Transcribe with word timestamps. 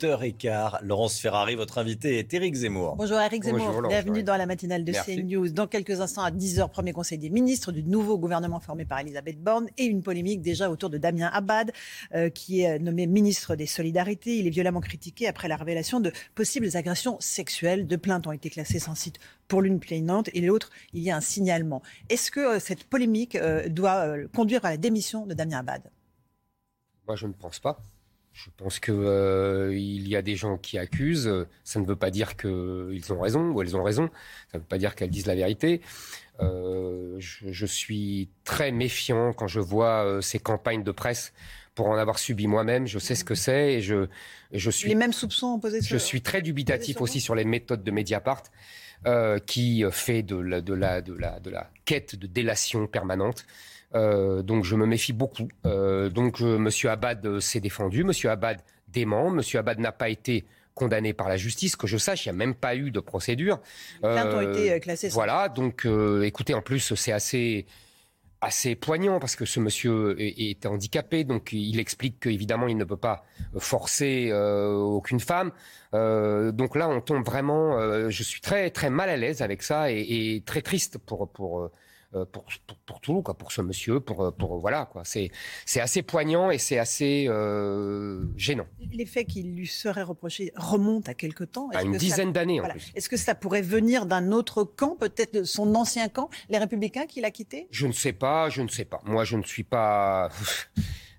8h15. 0.00 0.78
Laurence 0.82 1.18
Ferrari, 1.20 1.54
votre 1.54 1.78
invité 1.78 2.18
est 2.18 2.32
Éric 2.32 2.54
Zemmour. 2.54 2.96
Bonjour 2.96 3.20
Éric 3.20 3.44
Zemmour, 3.44 3.82
bienvenue 3.86 4.22
dans 4.22 4.36
la 4.36 4.46
matinale 4.46 4.84
de 4.84 4.92
CNews. 4.92 5.50
Dans 5.50 5.66
quelques 5.66 6.00
instants, 6.00 6.22
à 6.22 6.30
10h, 6.30 6.70
premier 6.70 6.92
conseil 6.92 7.18
des 7.18 7.28
ministres 7.28 7.70
du 7.70 7.82
nouveau 7.82 8.18
gouvernement 8.18 8.60
formé 8.60 8.84
par 8.84 9.00
Elisabeth 9.00 9.42
Borne 9.42 9.68
et 9.76 9.84
une 9.84 10.02
polémique 10.02 10.40
déjà 10.40 10.70
autour 10.70 10.88
de 10.88 10.98
Damien 10.98 11.30
Abad, 11.32 11.72
euh, 12.14 12.30
qui 12.30 12.62
est 12.62 12.78
nommé 12.78 13.06
ministre 13.06 13.56
des 13.56 13.66
Solidarités. 13.66 14.38
Il 14.38 14.46
est 14.46 14.50
violemment 14.50 14.80
critiqué 14.80 15.26
après 15.26 15.48
la 15.48 15.56
révélation 15.56 16.00
de 16.00 16.12
possibles 16.34 16.68
agressions 16.74 17.18
sexuelles. 17.20 17.86
Deux 17.86 17.98
plaintes 17.98 18.26
ont 18.26 18.32
été 18.32 18.48
classées 18.48 18.78
sans 18.78 18.94
site 18.94 19.18
pour 19.48 19.60
l'une 19.60 19.80
plaignante 19.80 20.30
et 20.32 20.40
l'autre, 20.40 20.70
il 20.92 21.02
y 21.02 21.10
a 21.10 21.16
un 21.16 21.20
signalement. 21.20 21.82
Est-ce 22.08 22.30
que 22.30 22.40
euh, 22.40 22.58
cette 22.58 22.84
polémique 22.84 23.36
euh, 23.36 23.68
doit 23.68 24.06
conduire 24.34 24.64
à 24.64 24.70
la 24.70 24.76
démission 24.76 25.26
de 25.26 25.34
Damien 25.34 25.58
Abad? 25.58 25.82
Moi, 27.06 27.16
je 27.16 27.26
ne 27.26 27.32
pense 27.32 27.58
pas. 27.58 27.80
Je 28.32 28.48
pense 28.56 28.78
qu'il 28.78 28.94
euh, 28.94 29.76
y 29.76 30.14
a 30.16 30.22
des 30.22 30.36
gens 30.36 30.56
qui 30.56 30.78
accusent. 30.78 31.46
Ça 31.64 31.80
ne 31.80 31.84
veut 31.84 31.96
pas 31.96 32.10
dire 32.10 32.36
qu'ils 32.36 33.12
ont 33.12 33.20
raison 33.20 33.50
ou 33.50 33.60
elles 33.60 33.76
ont 33.76 33.82
raison. 33.82 34.08
Ça 34.50 34.58
ne 34.58 34.60
veut 34.60 34.68
pas 34.68 34.78
dire 34.78 34.94
qu'elles 34.94 35.10
disent 35.10 35.26
la 35.26 35.34
vérité. 35.34 35.80
Euh, 36.40 37.16
je, 37.18 37.66
suis 37.66 38.30
très 38.44 38.72
méfiant 38.72 39.34
quand 39.34 39.46
je 39.46 39.60
vois 39.60 40.06
euh, 40.06 40.20
ces 40.22 40.38
campagnes 40.38 40.82
de 40.82 40.92
presse 40.92 41.34
pour 41.74 41.88
en 41.88 41.96
avoir 41.96 42.18
subi 42.18 42.46
moi-même. 42.46 42.86
Je 42.86 42.98
sais 42.98 43.14
ce 43.14 43.24
que 43.24 43.34
c'est 43.34 43.74
et 43.74 43.82
je, 43.82 44.06
je 44.52 44.70
suis. 44.70 44.88
Les 44.88 44.94
mêmes 44.94 45.12
soupçons 45.12 45.58
posés 45.58 45.80
Je 45.82 45.96
suis 45.98 46.22
très 46.22 46.40
dubitatif 46.40 47.00
aussi 47.00 47.20
sur 47.20 47.34
les 47.34 47.44
méthodes 47.44 47.82
de 47.82 47.90
Mediapart. 47.90 48.44
qui 49.46 49.84
fait 49.90 50.22
de 50.22 50.36
la, 50.36 50.60
de, 50.60 50.72
la, 50.72 51.02
de, 51.02 51.12
la, 51.12 51.40
de 51.40 51.50
la 51.50 51.70
quête 51.84 52.16
de 52.16 52.26
délation 52.26 52.86
permanente. 52.86 53.44
Euh, 53.94 54.42
donc 54.42 54.64
je 54.64 54.76
me 54.76 54.86
méfie 54.86 55.12
beaucoup. 55.12 55.48
Euh, 55.66 56.08
donc 56.08 56.40
euh, 56.40 56.58
Monsieur 56.58 56.90
Abad 56.90 57.40
s'est 57.40 57.60
défendu, 57.60 58.04
Monsieur 58.04 58.30
Abad 58.30 58.60
dément, 58.88 59.30
Monsieur 59.30 59.58
Abad 59.58 59.78
n'a 59.78 59.92
pas 59.92 60.08
été 60.08 60.44
condamné 60.74 61.12
par 61.12 61.28
la 61.28 61.36
justice, 61.36 61.76
que 61.76 61.86
je 61.86 61.98
sache, 61.98 62.24
il 62.26 62.28
n'y 62.28 62.36
a 62.36 62.38
même 62.38 62.54
pas 62.54 62.76
eu 62.76 62.90
de 62.90 63.00
procédure. 63.00 63.60
Les 64.02 64.08
ont 64.08 64.40
été 64.40 64.80
classées. 64.80 65.08
Voilà, 65.08 65.48
donc 65.48 65.86
écoutez, 66.22 66.54
en 66.54 66.62
plus 66.62 66.94
c'est 66.94 67.12
assez 67.12 67.66
assez 68.42 68.74
poignant 68.74 69.20
parce 69.20 69.36
que 69.36 69.44
ce 69.44 69.60
monsieur 69.60 70.16
est, 70.18 70.64
handicapé, 70.64 71.24
donc 71.24 71.52
il 71.52 71.78
explique 71.78 72.20
qu'évidemment 72.20 72.68
il 72.68 72.78
ne 72.78 72.84
peut 72.84 72.96
pas 72.96 73.24
forcer 73.58 74.32
aucune 74.32 75.20
femme. 75.20 75.50
donc 75.92 76.76
là, 76.76 76.88
on 76.88 77.00
tombe 77.02 77.26
vraiment. 77.26 78.08
je 78.08 78.22
suis 78.22 78.40
très 78.40 78.70
très 78.70 78.88
mal 78.88 79.10
à 79.10 79.16
l'aise 79.16 79.42
avec 79.42 79.62
ça 79.62 79.92
et, 79.92 80.00
et 80.08 80.42
très 80.46 80.62
triste 80.62 80.96
pour 80.96 81.28
pour 81.30 81.70
euh, 82.12 82.24
pour, 82.24 82.44
pour, 82.86 83.00
tout, 83.00 83.22
quoi, 83.22 83.34
pour 83.38 83.52
ce 83.52 83.62
monsieur, 83.62 84.00
pour, 84.00 84.24
euh, 84.24 84.30
pour 84.32 84.58
voilà, 84.58 84.86
quoi. 84.86 85.02
C'est, 85.04 85.30
c'est 85.64 85.80
assez 85.80 86.02
poignant 86.02 86.50
et 86.50 86.58
c'est 86.58 86.78
assez 86.78 87.26
euh, 87.28 88.24
gênant. 88.36 88.66
Les 88.92 89.06
faits 89.06 89.28
qui 89.28 89.44
lui 89.44 89.68
seraient 89.68 90.02
reprochés 90.02 90.52
remontent 90.56 91.08
à 91.08 91.14
quelque 91.14 91.44
temps. 91.44 91.68
À 91.72 91.84
une 91.84 91.96
dizaine 91.96 92.32
d'années 92.32 92.60
en 92.60 92.68
plus. 92.68 92.90
Est-ce 92.96 93.08
que 93.08 93.16
ça 93.16 93.36
pourrait 93.36 93.62
venir 93.62 94.06
d'un 94.06 94.32
autre 94.32 94.64
camp, 94.64 94.96
peut-être 94.96 95.44
son 95.44 95.76
ancien 95.76 96.08
camp, 96.08 96.30
les 96.48 96.58
Républicains 96.58 97.06
qu'il 97.06 97.24
a 97.24 97.30
quitté 97.30 97.68
Je 97.70 97.86
ne 97.86 97.92
sais 97.92 98.12
pas, 98.12 98.48
je 98.48 98.62
ne 98.62 98.68
sais 98.68 98.84
pas. 98.84 99.00
Moi, 99.04 99.22
je 99.22 99.36
ne 99.36 99.44
suis 99.44 99.64
pas. 99.64 100.30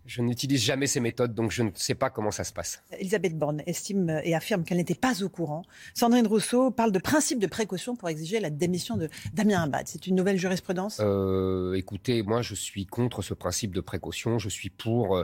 Je 0.06 0.22
n'utilise 0.22 0.62
jamais 0.62 0.88
ces 0.88 1.00
méthodes, 1.00 1.34
donc 1.34 1.52
je 1.52 1.64
ne 1.64 1.70
sais 1.76 1.96
pas 1.96 2.10
comment 2.10 2.32
ça 2.32 2.44
se 2.44 2.52
passe. 2.54 2.82
Elisabeth 3.00 3.38
Borne 3.38 3.62
estime 3.66 4.22
et 4.24 4.36
affirme 4.36 4.64
qu'elle 4.64 4.78
n'était 4.78 4.96
pas 4.96 5.24
au 5.24 5.30
courant. 5.30 5.64
Sandrine 5.94 6.28
Rousseau 6.28 6.72
parle 6.72 6.92
de 6.92 7.00
principe 7.00 7.40
de 7.40 7.48
précaution 7.48 7.96
pour 7.96 8.10
exiger 8.10 8.40
la 8.40 8.50
démission 8.50 8.98
de 8.98 9.10
Damien 9.34 9.64
Abad. 9.64 9.88
C'est 9.88 10.08
une 10.08 10.16
nouvelle 10.16 10.38
jurisprudence? 10.38 10.98
Euh, 11.02 11.74
Écoutez, 11.74 12.24
moi 12.24 12.42
je 12.42 12.56
suis 12.56 12.86
contre 12.86 13.22
ce 13.22 13.34
principe 13.34 13.74
de 13.74 13.82
précaution. 13.82 14.40
Je 14.40 14.50
suis 14.50 14.70
pour 14.70 15.18
euh, 15.18 15.24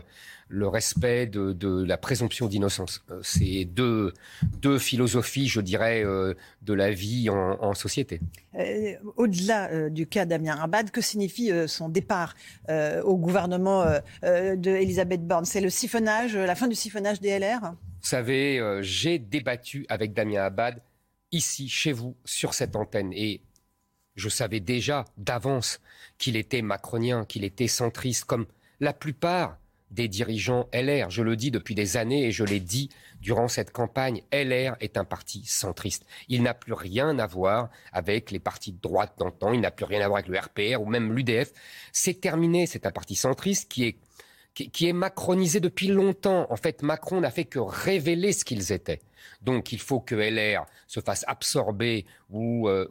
le 0.49 0.67
respect 0.67 1.27
de, 1.27 1.83
la 1.83 1.97
présomption 1.97 2.47
d'innocence. 2.47 3.03
Euh, 3.11 3.19
c'est 3.23 3.65
deux, 3.65 4.13
deux 4.61 4.79
philosophies, 4.79 5.47
je 5.47 5.61
dirais, 5.61 6.03
euh, 6.03 6.33
de 6.61 6.73
la 6.73 6.91
vie 6.91 7.29
en, 7.29 7.73
société. 7.73 8.19
Au-delà 9.17 9.89
du 9.89 10.07
cas 10.07 10.25
Damien 10.25 10.57
Abad, 10.59 10.89
que 10.89 11.01
signifie 11.01 11.51
son 11.67 11.89
départ 11.89 12.33
au 13.03 13.15
gouvernement 13.15 13.85
d'Elisabeth 14.73 15.25
Borne 15.25 15.45
C'est 15.45 15.61
le 15.61 15.69
siphonnage, 15.69 16.35
la 16.35 16.55
fin 16.55 16.67
du 16.67 16.75
siphonnage 16.75 17.19
des 17.19 17.37
LR 17.37 17.59
Vous 17.61 18.07
savez, 18.07 18.79
j'ai 18.81 19.19
débattu 19.19 19.85
avec 19.89 20.13
Damien 20.13 20.43
Abad 20.43 20.81
ici, 21.31 21.69
chez 21.69 21.91
vous, 21.91 22.15
sur 22.25 22.53
cette 22.53 22.75
antenne. 22.75 23.11
Et 23.13 23.41
je 24.15 24.29
savais 24.29 24.59
déjà 24.59 25.05
d'avance 25.17 25.79
qu'il 26.17 26.35
était 26.35 26.61
macronien, 26.61 27.25
qu'il 27.25 27.43
était 27.43 27.67
centriste, 27.67 28.25
comme 28.25 28.47
la 28.79 28.93
plupart 28.93 29.57
des 29.91 30.07
dirigeants 30.07 30.67
LR. 30.73 31.09
Je 31.09 31.23
le 31.23 31.35
dis 31.35 31.51
depuis 31.51 31.75
des 31.75 31.95
années 31.95 32.25
et 32.25 32.31
je 32.31 32.43
l'ai 32.43 32.59
dit 32.59 32.89
durant 33.21 33.47
cette 33.47 33.71
campagne. 33.71 34.21
LR 34.33 34.75
est 34.81 34.97
un 34.97 35.05
parti 35.05 35.43
centriste. 35.45 36.05
Il 36.27 36.43
n'a 36.43 36.53
plus 36.53 36.73
rien 36.73 37.17
à 37.19 37.27
voir 37.27 37.69
avec 37.93 38.31
les 38.31 38.39
partis 38.39 38.73
de 38.73 38.81
droite 38.81 39.13
d'antan. 39.17 39.53
Il 39.53 39.61
n'a 39.61 39.71
plus 39.71 39.85
rien 39.85 40.01
à 40.01 40.07
voir 40.07 40.19
avec 40.19 40.29
le 40.29 40.37
RPR 40.37 40.81
ou 40.81 40.85
même 40.85 41.13
l'UDF. 41.13 41.53
C'est 41.93 42.19
terminé. 42.19 42.67
C'est 42.67 42.85
un 42.85 42.91
parti 42.91 43.15
centriste 43.15 43.71
qui 43.71 43.85
est 43.85 43.97
qui, 44.65 44.87
est 44.87 44.93
macronisé 44.93 45.59
depuis 45.59 45.87
longtemps. 45.87 46.47
En 46.49 46.55
fait, 46.55 46.81
Macron 46.81 47.21
n'a 47.21 47.29
fait 47.29 47.45
que 47.45 47.59
révéler 47.59 48.33
ce 48.33 48.43
qu'ils 48.43 48.71
étaient. 48.71 48.99
Donc, 49.41 49.71
il 49.71 49.79
faut 49.79 49.99
que 49.99 50.15
LR 50.15 50.65
se 50.87 50.99
fasse 50.99 51.23
absorber 51.27 52.05
ou, 52.29 52.67
euh, 52.67 52.87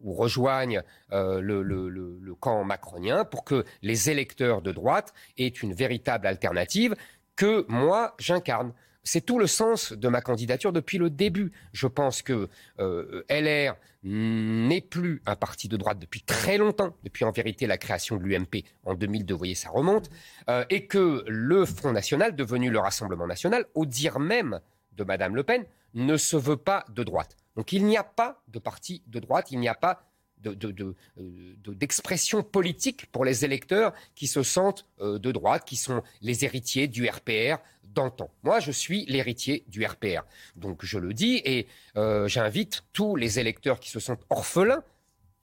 ou 0.00 0.12
rejoignent 0.12 0.82
euh, 1.12 1.40
le, 1.40 2.34
camp 2.40 2.64
macronien 2.64 3.24
pour 3.24 3.44
que 3.44 3.64
les 3.82 4.08
électeurs 4.08 4.62
de 4.62 4.72
droite 4.72 5.12
aient 5.36 5.48
une 5.48 5.74
véritable 5.74 6.26
alternative 6.26 6.94
que 7.36 7.66
moi 7.68 8.14
j'incarne. 8.18 8.72
C'est 9.02 9.24
tout 9.24 9.38
le 9.38 9.46
sens 9.46 9.92
de 9.92 10.08
ma 10.08 10.20
candidature 10.20 10.72
depuis 10.72 10.98
le 10.98 11.10
début. 11.10 11.52
Je 11.72 11.86
pense 11.86 12.22
que 12.22 12.48
euh, 12.78 13.24
LR 13.30 13.76
n'est 14.02 14.80
plus 14.80 15.22
un 15.26 15.36
parti 15.36 15.68
de 15.68 15.76
droite 15.76 15.98
depuis 15.98 16.22
très 16.22 16.58
longtemps, 16.58 16.94
depuis 17.02 17.24
en 17.24 17.30
vérité 17.30 17.66
la 17.66 17.78
création 17.78 18.16
de 18.16 18.22
l'UMP 18.22 18.64
en 18.84 18.94
2002, 18.94 19.34
vous 19.34 19.38
voyez, 19.38 19.54
ça 19.54 19.70
remonte, 19.70 20.10
euh, 20.48 20.64
et 20.70 20.86
que 20.86 21.24
le 21.26 21.64
Front 21.64 21.92
National, 21.92 22.34
devenu 22.34 22.70
le 22.70 22.78
Rassemblement 22.78 23.26
National, 23.26 23.66
au 23.74 23.86
dire 23.86 24.18
même 24.18 24.60
de 24.92 25.04
Madame 25.04 25.36
Le 25.36 25.42
Pen, 25.42 25.64
ne 25.94 26.16
se 26.16 26.36
veut 26.36 26.56
pas 26.56 26.84
de 26.90 27.02
droite. 27.02 27.36
Donc 27.56 27.72
il 27.72 27.84
n'y 27.84 27.96
a 27.96 28.04
pas 28.04 28.42
de 28.48 28.58
parti 28.58 29.02
de 29.06 29.18
droite, 29.18 29.50
il 29.50 29.60
n'y 29.60 29.68
a 29.68 29.74
pas 29.74 30.09
d'expression 30.42 32.38
de, 32.38 32.44
politique 32.44 33.06
pour 33.06 33.24
les 33.24 33.44
électeurs 33.44 33.92
qui 34.14 34.26
se 34.26 34.42
sentent 34.42 34.86
euh, 35.00 35.18
de 35.18 35.32
droite, 35.32 35.64
qui 35.64 35.76
sont 35.76 36.02
les 36.22 36.44
héritiers 36.44 36.88
du 36.88 37.08
RPR 37.08 37.56
d'antan. 37.84 38.30
Moi, 38.42 38.60
je 38.60 38.70
suis 38.70 39.04
l'héritier 39.06 39.64
du 39.68 39.84
RPR. 39.84 40.22
Donc 40.56 40.84
je 40.84 40.98
le 40.98 41.12
dis 41.12 41.40
et 41.44 41.66
euh, 41.96 42.28
j'invite 42.28 42.82
tous 42.92 43.16
les 43.16 43.38
électeurs 43.38 43.80
qui 43.80 43.90
se 43.90 44.00
sentent 44.00 44.24
orphelins 44.30 44.82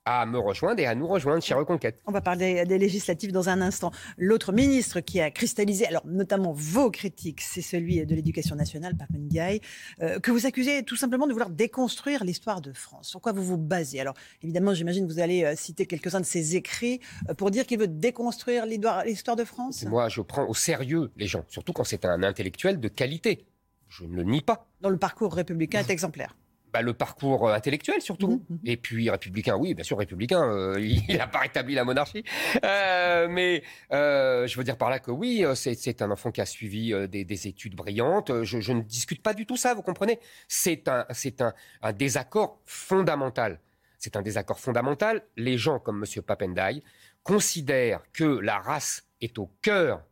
à 0.07 0.25
me 0.25 0.40
rejoindre 0.40 0.79
et 0.79 0.85
à 0.85 0.95
nous 0.95 1.06
rejoindre 1.06 1.44
chez 1.44 1.53
Reconquête. 1.53 2.01
On 2.06 2.13
va 2.13 2.22
parler 2.22 2.66
des 2.66 2.78
législatives 2.78 3.34
dans 3.34 3.50
un 3.50 3.59
instant. 3.59 3.91
L'autre 4.18 4.53
ministre 4.53 5.01
qui 5.01 5.19
a 5.19 5.29
cristallisé, 5.31 5.85
alors 5.85 6.03
notamment 6.06 6.53
vos 6.53 6.90
critiques, 6.90 7.41
c'est 7.41 7.62
celui 7.62 8.06
de 8.06 8.16
l'éducation 8.16 8.56
nationale, 8.56 8.95
Papendiaï, 8.95 9.59
euh, 10.01 10.19
que 10.19 10.31
vous 10.31 10.45
accusez 10.45 10.84
tout 10.84 10.95
simplement 10.95 11.28
de 11.28 11.34
vouloir 11.34 11.50
déconstruire 11.50 12.23
l'histoire 12.23 12.62
de 12.62 12.72
France. 12.72 13.09
Sur 13.09 13.19
quoi 13.19 13.34
vous 13.34 13.44
vous 13.44 13.57
basez? 13.57 14.00
Alors 14.00 14.13
évidemment, 14.41 14.73
j'imagine 14.73 15.06
que 15.06 15.12
vous 15.12 15.19
allez 15.19 15.44
euh, 15.44 15.56
citer 15.57 15.85
quelques-uns 15.85 16.22
de 16.22 16.25
ses 16.25 16.56
écrits 16.56 17.01
euh, 17.29 17.34
pour 17.34 17.51
dire 17.51 17.66
qu'il 17.66 17.78
veut 17.78 17.89
déconstruire 17.89 18.66
l'histoire 18.66 19.35
de 19.35 19.44
France. 19.44 19.84
Moi, 19.84 20.07
je 20.07 20.22
prends 20.22 20.47
au 20.47 20.53
sérieux 20.53 21.12
les 21.18 21.28
gens, 21.28 21.44
surtout 21.50 21.74
quand 21.74 21.84
c'est 21.84 22.06
un 22.06 22.24
intellectuel 22.24 22.79
de 22.79 22.88
qualité. 22.88 23.45
Je 23.89 24.06
ne 24.06 24.16
le 24.16 24.24
nie 24.24 24.41
pas. 24.41 24.68
Dans 24.79 24.89
le 24.89 24.97
parcours 24.97 25.34
républicain 25.34 25.79
est 25.79 25.89
exemplaire. 25.89 26.34
Bah, 26.73 26.81
le 26.81 26.94
parcours 26.94 27.47
euh, 27.47 27.53
intellectuel 27.53 28.01
surtout. 28.01 28.44
Mmh, 28.50 28.53
mmh. 28.53 28.57
Et 28.66 28.78
puis 28.78 29.09
républicain, 29.09 29.55
oui, 29.55 29.73
bien 29.73 29.83
sûr 29.83 29.97
républicain. 29.97 30.44
Euh, 30.44 30.75
il 31.07 31.17
n'a 31.17 31.28
pas 31.28 31.39
rétabli 31.39 31.75
la 31.75 31.85
monarchie, 31.85 32.23
euh, 32.63 33.28
mais 33.29 33.63
je 33.91 34.57
veux 34.57 34.63
dire 34.63 34.77
par 34.77 34.89
là 34.89 35.00
que 35.00 35.11
oui, 35.11 35.45
c'est 35.56 36.01
un 36.01 36.11
enfant 36.11 36.31
qui 36.31 36.41
a 36.41 36.45
suivi 36.45 36.94
des, 37.07 37.47
études 37.47 37.75
brillantes. 37.75 38.44
Je, 38.44 38.72
ne 38.73 38.81
discute 38.81 39.22
pas 39.22 39.33
du 39.33 39.45
tout 39.45 39.57
ça, 39.57 39.73
vous 39.73 39.81
comprenez 39.81 40.19
C'est 40.47 40.88
un, 40.88 41.06
un, 41.39 41.53
un 41.81 41.94
désaccord 41.94 42.59
fondamental. 42.65 43.59
C'est 43.97 44.15
un 44.15 44.21
désaccord 44.21 44.59
fondamental. 44.59 45.24
Les 45.36 45.57
gens 45.57 45.80
comme 45.80 46.03
M. 46.03 46.21
Papendai 46.24 46.83
considèrent 47.24 48.01
que 48.13 48.24
la 48.24 48.59
race 48.59 49.03
est 49.21 49.38
au 49.39 49.51
cœur 49.62 50.03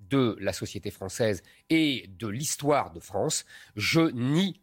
de 0.00 0.36
la 0.40 0.52
société 0.52 0.90
française 0.90 1.42
et 1.70 2.06
de 2.18 2.28
l'histoire 2.28 2.92
de 2.92 3.00
France. 3.00 3.44
Je 3.76 4.10
nie 4.10 4.61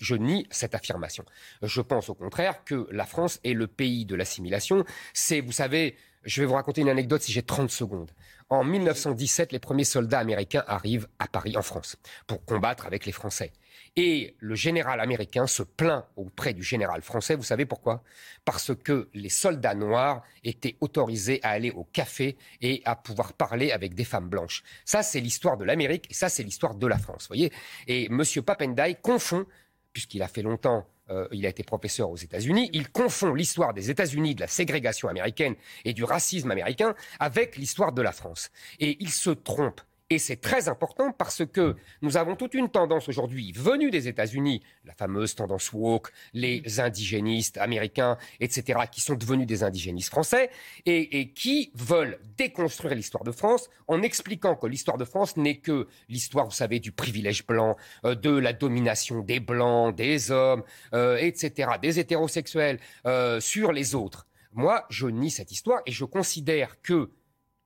je 0.00 0.14
nie 0.14 0.46
cette 0.50 0.74
affirmation. 0.74 1.24
Je 1.62 1.80
pense 1.80 2.08
au 2.08 2.14
contraire 2.14 2.64
que 2.64 2.88
la 2.90 3.06
France 3.06 3.40
est 3.44 3.54
le 3.54 3.66
pays 3.66 4.04
de 4.04 4.14
l'assimilation. 4.14 4.84
C'est, 5.12 5.40
vous 5.40 5.52
savez, 5.52 5.96
Je 6.24 6.42
vais 6.42 6.46
vous 6.46 6.54
raconter 6.54 6.80
une 6.80 6.88
anecdote 6.88 7.22
si 7.22 7.32
j'ai 7.32 7.42
30 7.42 7.70
secondes. 7.70 8.10
En 8.50 8.64
1917, 8.64 9.52
les 9.52 9.58
premiers 9.58 9.84
soldats 9.84 10.18
américains 10.18 10.64
arrivent 10.66 11.06
à 11.18 11.28
Paris, 11.28 11.56
en 11.56 11.62
France, 11.62 11.96
pour 12.26 12.44
combattre 12.44 12.86
avec 12.86 13.06
les 13.06 13.12
Français. 13.12 13.52
Et 13.96 14.36
le 14.38 14.54
général 14.54 15.00
américain 15.00 15.46
se 15.46 15.62
plaint 15.62 16.04
auprès 16.16 16.54
du 16.54 16.62
général 16.62 17.02
français. 17.02 17.34
Vous 17.34 17.42
savez 17.42 17.66
pourquoi? 17.66 18.02
Parce 18.44 18.74
que 18.74 19.08
les 19.14 19.28
soldats 19.28 19.74
noirs 19.74 20.22
étaient 20.44 20.76
autorisés 20.80 21.40
à 21.42 21.50
aller 21.50 21.70
au 21.70 21.84
café 21.84 22.36
et 22.60 22.82
à 22.84 22.96
pouvoir 22.96 23.32
parler 23.32 23.72
avec 23.72 23.94
des 23.94 24.04
femmes 24.04 24.28
blanches. 24.28 24.62
Ça, 24.84 25.02
c'est 25.02 25.20
l'histoire 25.20 25.56
de 25.56 25.64
l'Amérique 25.64 26.10
et 26.10 26.14
ça, 26.14 26.28
c'est 26.28 26.42
l'histoire 26.42 26.74
de 26.74 26.86
la 26.86 26.98
France. 26.98 27.26
Voyez? 27.28 27.52
Et 27.86 28.06
M. 28.06 28.22
Papendai 28.44 28.96
confond, 29.02 29.46
puisqu'il 29.92 30.22
a 30.22 30.28
fait 30.28 30.42
longtemps 30.42 30.86
euh, 31.10 31.26
il 31.32 31.46
a 31.46 31.48
été 31.48 31.62
professeur 31.62 32.10
aux 32.10 32.16
États-Unis, 32.16 32.68
il 32.72 32.90
confond 32.90 33.32
l'histoire 33.32 33.72
des 33.72 33.90
États-Unis, 33.90 34.34
de 34.34 34.40
la 34.40 34.46
ségrégation 34.46 35.08
américaine 35.08 35.54
et 35.84 35.94
du 35.94 36.04
racisme 36.04 36.50
américain 36.50 36.94
avec 37.18 37.56
l'histoire 37.56 37.92
de 37.92 38.02
la 38.02 38.12
France. 38.12 38.50
Et 38.78 38.96
il 39.00 39.10
se 39.10 39.30
trompe. 39.30 39.80
Et 40.10 40.18
c'est 40.18 40.36
très 40.36 40.70
important 40.70 41.12
parce 41.12 41.44
que 41.44 41.76
nous 42.00 42.16
avons 42.16 42.34
toute 42.34 42.54
une 42.54 42.70
tendance 42.70 43.10
aujourd'hui 43.10 43.52
venue 43.52 43.90
des 43.90 44.08
États-Unis, 44.08 44.62
la 44.86 44.94
fameuse 44.94 45.34
tendance 45.34 45.70
woke, 45.74 46.10
les 46.32 46.80
indigénistes 46.80 47.58
américains, 47.58 48.16
etc., 48.40 48.80
qui 48.90 49.02
sont 49.02 49.16
devenus 49.16 49.46
des 49.46 49.64
indigénistes 49.64 50.08
français 50.08 50.48
et, 50.86 51.30
qui 51.34 51.72
veulent 51.74 52.18
déconstruire 52.38 52.94
l'histoire 52.94 53.22
de 53.22 53.32
France 53.32 53.68
en 53.86 54.00
expliquant 54.00 54.56
que 54.56 54.66
l'histoire 54.66 54.96
de 54.96 55.04
France 55.04 55.36
n'est 55.36 55.58
que 55.58 55.86
l'histoire, 56.08 56.46
vous 56.46 56.52
savez, 56.52 56.80
du 56.80 56.90
privilège 56.90 57.46
blanc, 57.46 57.76
euh, 58.06 58.14
de 58.14 58.30
la 58.30 58.54
domination 58.54 59.20
des 59.20 59.40
blancs, 59.40 59.94
des 59.94 60.30
hommes, 60.30 60.62
euh, 60.94 61.18
etc., 61.18 61.72
des 61.82 61.98
hétérosexuels 61.98 62.80
euh, 63.04 63.40
sur 63.40 63.72
les 63.72 63.94
autres. 63.94 64.26
Moi, 64.54 64.86
je 64.88 65.06
nie 65.06 65.30
cette 65.30 65.52
histoire 65.52 65.82
et 65.84 65.92
je 65.92 66.06
considère 66.06 66.80
que 66.80 67.10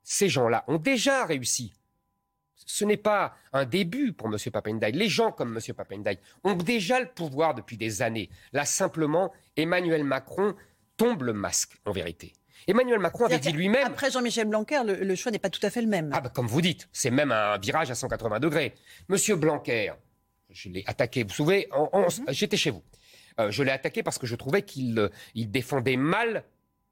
ces 0.02 0.28
gens-là 0.28 0.64
ont 0.66 0.78
déjà 0.78 1.24
réussi 1.24 1.72
ce 2.66 2.84
n'est 2.84 2.96
pas 2.96 3.34
un 3.52 3.64
début 3.64 4.12
pour 4.12 4.28
M. 4.28 4.36
Papendai. 4.52 4.92
Les 4.92 5.08
gens 5.08 5.32
comme 5.32 5.56
M. 5.56 5.74
Papendai 5.74 6.18
ont 6.44 6.54
déjà 6.54 7.00
le 7.00 7.06
pouvoir 7.06 7.54
depuis 7.54 7.76
des 7.76 8.02
années. 8.02 8.30
Là, 8.52 8.64
simplement, 8.64 9.32
Emmanuel 9.56 10.04
Macron 10.04 10.54
tombe 10.96 11.22
le 11.22 11.32
masque, 11.32 11.78
en 11.84 11.92
vérité. 11.92 12.32
Emmanuel 12.66 13.00
Macron 13.00 13.26
avait 13.26 13.38
dit 13.38 13.52
lui-même. 13.52 13.86
Après 13.86 14.10
Jean-Michel 14.10 14.46
Blanquer, 14.46 14.82
le, 14.84 15.14
choix 15.14 15.32
n'est 15.32 15.38
pas 15.38 15.50
tout 15.50 15.64
à 15.64 15.70
fait 15.70 15.82
le 15.82 15.88
même. 15.88 16.10
Ah, 16.12 16.20
bah, 16.20 16.30
comme 16.32 16.46
vous 16.46 16.60
dites, 16.60 16.88
c'est 16.92 17.10
même 17.10 17.32
un 17.32 17.58
virage 17.58 17.90
à 17.90 17.94
180 17.94 18.40
degrés. 18.40 18.74
Monsieur 19.08 19.36
Blanquer, 19.36 19.92
je 20.50 20.68
l'ai 20.68 20.84
attaqué, 20.86 21.22
vous 21.22 21.30
vous 21.30 21.34
souvenez, 21.34 21.68
mhm. 21.72 22.06
j'étais 22.28 22.56
chez 22.56 22.70
vous. 22.70 22.82
Euh, 23.40 23.50
je 23.50 23.62
l'ai 23.62 23.70
attaqué 23.70 24.02
parce 24.02 24.18
que 24.18 24.26
je 24.26 24.36
trouvais 24.36 24.62
qu'il 24.62 24.98
euh, 24.98 25.08
défendait 25.34 25.96
mal 25.96 26.44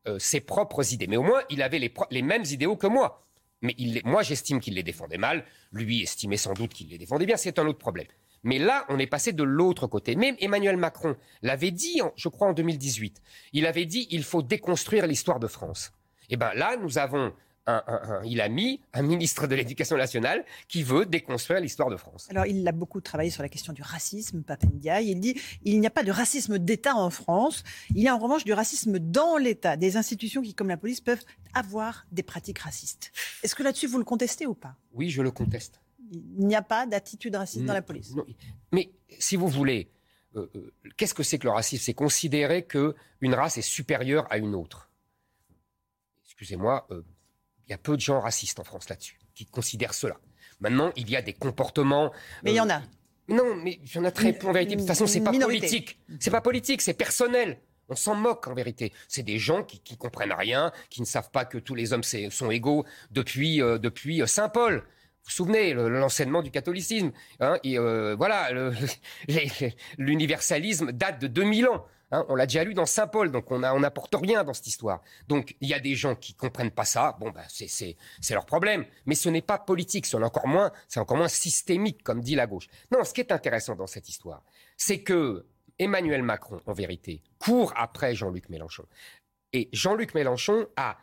euh, 0.08 0.18
ses 0.18 0.40
propres 0.40 0.92
idées. 0.92 1.06
Mais 1.06 1.16
au 1.16 1.22
moins, 1.22 1.42
il 1.50 1.62
avait 1.62 1.78
les 1.78 2.22
mêmes 2.22 2.44
idéaux 2.44 2.76
que 2.76 2.86
moi. 2.86 3.26
Mais 3.62 3.74
moi, 4.04 4.22
j'estime 4.22 4.60
qu'il 4.60 4.74
les 4.74 4.82
défendait 4.82 5.18
mal. 5.18 5.44
Lui 5.72 6.02
estimait 6.02 6.36
sans 6.36 6.54
doute 6.54 6.72
qu'il 6.72 6.88
les 6.88 6.98
défendait 6.98 7.26
bien. 7.26 7.36
C'est 7.36 7.58
un 7.58 7.66
autre 7.66 7.78
problème. 7.78 8.06
Mais 8.42 8.58
là, 8.58 8.86
on 8.88 8.98
est 8.98 9.06
passé 9.06 9.32
de 9.32 9.42
l'autre 9.42 9.86
côté. 9.86 10.16
Même 10.16 10.36
Emmanuel 10.40 10.76
Macron 10.76 11.16
l'avait 11.42 11.70
dit, 11.70 12.00
je 12.16 12.28
crois, 12.28 12.48
en 12.48 12.52
2018. 12.52 13.20
Il 13.52 13.66
avait 13.66 13.84
dit 13.84 14.06
il 14.10 14.24
faut 14.24 14.42
déconstruire 14.42 15.06
l'histoire 15.06 15.40
de 15.40 15.46
France. 15.46 15.92
Eh 16.30 16.36
bien 16.36 16.52
là, 16.54 16.76
nous 16.76 16.98
avons 16.98 17.34
il 18.24 18.40
a 18.40 18.48
mis 18.48 18.80
un 18.92 19.02
ministre 19.02 19.46
de 19.46 19.54
l'Éducation 19.54 19.96
nationale 19.96 20.44
qui 20.68 20.82
veut 20.82 21.06
déconstruire 21.06 21.60
l'histoire 21.60 21.90
de 21.90 21.96
France. 21.96 22.28
Alors, 22.30 22.46
il 22.46 22.66
a 22.66 22.72
beaucoup 22.72 23.00
travaillé 23.00 23.30
sur 23.30 23.42
la 23.42 23.48
question 23.48 23.72
du 23.72 23.82
racisme, 23.82 24.42
Papendia. 24.42 25.00
Il 25.00 25.20
dit 25.20 25.40
il 25.64 25.80
n'y 25.80 25.86
a 25.86 25.90
pas 25.90 26.02
de 26.02 26.12
racisme 26.12 26.58
d'État 26.58 26.96
en 26.96 27.10
France. 27.10 27.62
Il 27.90 28.02
y 28.02 28.08
a 28.08 28.14
en 28.14 28.18
revanche 28.18 28.44
du 28.44 28.52
racisme 28.52 28.98
dans 28.98 29.36
l'État, 29.36 29.76
des 29.76 29.96
institutions 29.96 30.42
qui, 30.42 30.54
comme 30.54 30.68
la 30.68 30.76
police, 30.76 31.00
peuvent 31.00 31.24
avoir 31.54 32.06
des 32.12 32.22
pratiques 32.22 32.58
racistes. 32.60 33.12
Est-ce 33.42 33.54
que 33.54 33.62
là-dessus, 33.62 33.86
vous 33.86 33.98
le 33.98 34.04
contestez 34.04 34.46
ou 34.46 34.54
pas? 34.54 34.76
Oui, 34.92 35.10
je 35.10 35.22
le 35.22 35.30
conteste. 35.30 35.80
Il 36.12 36.46
n'y 36.46 36.56
a 36.56 36.62
pas 36.62 36.86
d'attitude 36.86 37.36
raciste 37.36 37.64
dans 37.64 37.74
la 37.74 37.82
police. 37.82 38.14
Mais 38.72 38.90
si 39.18 39.36
vous 39.36 39.48
voulez, 39.48 39.90
euh, 40.36 40.48
euh, 40.54 40.72
qu'est-ce 40.96 41.14
que 41.14 41.22
c'est 41.22 41.38
que 41.38 41.46
le 41.46 41.52
racisme? 41.52 41.82
C'est 41.84 41.94
considérer 41.94 42.64
qu'une 42.66 43.34
race 43.34 43.58
est 43.58 43.62
supérieure 43.62 44.26
à 44.30 44.38
une 44.38 44.54
autre. 44.54 44.90
Excusez-moi, 46.24 46.86
euh, 46.90 47.02
il 47.70 47.72
y 47.72 47.74
a 47.74 47.78
peu 47.78 47.94
de 47.94 48.00
gens 48.00 48.18
racistes 48.18 48.58
en 48.58 48.64
France 48.64 48.88
là-dessus, 48.88 49.16
qui 49.32 49.46
considèrent 49.46 49.94
cela. 49.94 50.16
Maintenant, 50.58 50.90
il 50.96 51.08
y 51.08 51.14
a 51.14 51.22
des 51.22 51.34
comportements. 51.34 52.12
Mais 52.42 52.50
il 52.50 52.56
y 52.56 52.60
en 52.60 52.68
a. 52.68 52.78
Euh, 52.78 52.84
non, 53.28 53.54
mais 53.54 53.78
il 53.80 53.94
y 53.94 53.96
en 53.96 54.04
a 54.04 54.10
très 54.10 54.32
peu 54.32 54.48
en 54.48 54.52
vérité. 54.52 54.74
De 54.74 54.80
toute 54.80 54.88
façon, 54.88 55.06
c'est 55.06 55.20
pas 55.20 55.30
politique. 55.30 56.00
C'est 56.18 56.32
pas 56.32 56.40
politique, 56.40 56.82
c'est 56.82 56.94
personnel. 56.94 57.60
On 57.88 57.94
s'en 57.94 58.16
moque 58.16 58.48
en 58.48 58.54
vérité. 58.54 58.92
C'est 59.06 59.22
des 59.22 59.38
gens 59.38 59.62
qui, 59.62 59.78
qui 59.78 59.96
comprennent 59.96 60.32
rien, 60.32 60.72
qui 60.90 61.00
ne 61.00 61.06
savent 61.06 61.30
pas 61.30 61.44
que 61.44 61.58
tous 61.58 61.76
les 61.76 61.92
hommes 61.92 62.02
sont 62.02 62.50
égaux 62.50 62.84
depuis, 63.12 63.62
euh, 63.62 63.78
depuis 63.78 64.20
euh, 64.20 64.26
Saint 64.26 64.48
Paul. 64.48 64.78
Vous 64.78 65.26
vous 65.26 65.30
souvenez, 65.30 65.72
l'enseignement 65.74 66.42
du 66.42 66.50
catholicisme. 66.50 67.12
Hein, 67.38 67.58
et, 67.62 67.78
voilà, 67.78 68.50
l'universalisme 69.98 70.90
date 70.90 71.20
de 71.20 71.28
2000 71.28 71.68
ans. 71.68 71.86
Hein, 72.12 72.24
on 72.28 72.34
l'a 72.34 72.46
déjà 72.46 72.64
lu 72.64 72.74
dans 72.74 72.86
Saint 72.86 73.06
Paul, 73.06 73.30
donc 73.30 73.50
on 73.50 73.58
n'apporte 73.58 74.14
rien 74.14 74.42
dans 74.44 74.54
cette 74.54 74.66
histoire. 74.66 75.00
Donc 75.28 75.56
il 75.60 75.68
y 75.68 75.74
a 75.74 75.80
des 75.80 75.94
gens 75.94 76.14
qui 76.14 76.34
comprennent 76.34 76.70
pas 76.70 76.84
ça. 76.84 77.16
Bon, 77.20 77.30
bah, 77.30 77.44
c'est 77.48 77.96
leur 78.30 78.46
problème. 78.46 78.84
Mais 79.06 79.14
ce 79.14 79.28
n'est 79.28 79.42
pas 79.42 79.58
politique, 79.58 80.06
c'est 80.06 80.16
encore 80.16 80.48
moins, 80.48 80.72
encore 80.96 81.16
moins 81.16 81.28
systémique, 81.28 82.02
comme 82.02 82.20
dit 82.20 82.34
la 82.34 82.46
gauche. 82.46 82.68
Non, 82.90 83.04
ce 83.04 83.14
qui 83.14 83.20
est 83.20 83.32
intéressant 83.32 83.76
dans 83.76 83.86
cette 83.86 84.08
histoire, 84.08 84.42
c'est 84.76 85.02
que 85.02 85.46
Emmanuel 85.78 86.22
Macron, 86.22 86.60
en 86.66 86.72
vérité, 86.72 87.22
court 87.38 87.72
après 87.76 88.14
Jean-Luc 88.14 88.48
Mélenchon. 88.50 88.84
Et 89.52 89.68
Jean-Luc 89.72 90.14
Mélenchon 90.14 90.68
a, 90.76 90.98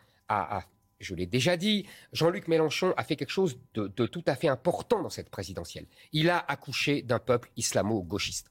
je 1.00 1.14
l'ai 1.14 1.26
déjà 1.26 1.56
dit, 1.56 1.86
Jean-Luc 2.12 2.48
Mélenchon 2.48 2.94
a 2.96 3.04
fait 3.04 3.16
quelque 3.16 3.30
chose 3.30 3.58
de, 3.74 3.88
tout 4.06 4.24
à 4.26 4.36
fait 4.36 4.48
important 4.48 5.02
dans 5.02 5.10
cette 5.10 5.30
présidentielle. 5.30 5.86
Il 6.12 6.30
a 6.30 6.38
accouché 6.38 7.02
d'un 7.02 7.18
peuple 7.18 7.50
islamo-gauchiste. 7.56 8.50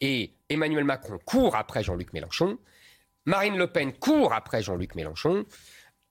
Et 0.00 0.34
Emmanuel 0.48 0.84
Macron 0.84 1.18
court 1.24 1.56
après 1.56 1.82
Jean-Luc 1.82 2.12
Mélenchon. 2.12 2.58
Marine 3.26 3.56
Le 3.56 3.66
Pen 3.66 3.92
court 3.92 4.32
après 4.32 4.62
Jean-Luc 4.62 4.94
Mélenchon. 4.94 5.44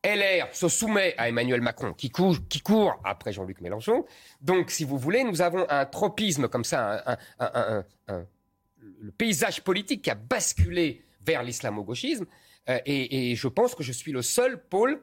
LR 0.04 0.54
se 0.54 0.68
soumet 0.68 1.16
à 1.18 1.30
Emmanuel 1.30 1.62
Macron 1.62 1.94
qui 1.94 2.10
court, 2.10 3.00
après 3.06 3.32
Jean-Luc 3.32 3.62
Mélenchon. 3.62 4.06
Donc, 4.42 4.70
si 4.70 4.84
vous 4.84 4.98
voulez, 4.98 5.24
nous 5.24 5.42
avons 5.42 5.66
un 5.70 5.86
tropisme 5.86 6.50
comme 6.50 6.66
ça, 6.66 7.18
le 7.40 9.12
paysage 9.18 9.62
politique 9.62 10.02
qui 10.02 10.12
a 10.12 10.16
basculé 10.16 11.06
vers 11.22 11.42
l'islamo-gauchisme. 11.44 12.26
Euh, 12.70 12.80
et 12.86 13.36
je 13.36 13.48
pense 13.48 13.76
que 13.76 13.84
je 13.84 13.92
suis 13.92 14.12
le 14.12 14.22
seul 14.22 14.62
pôle 14.62 15.02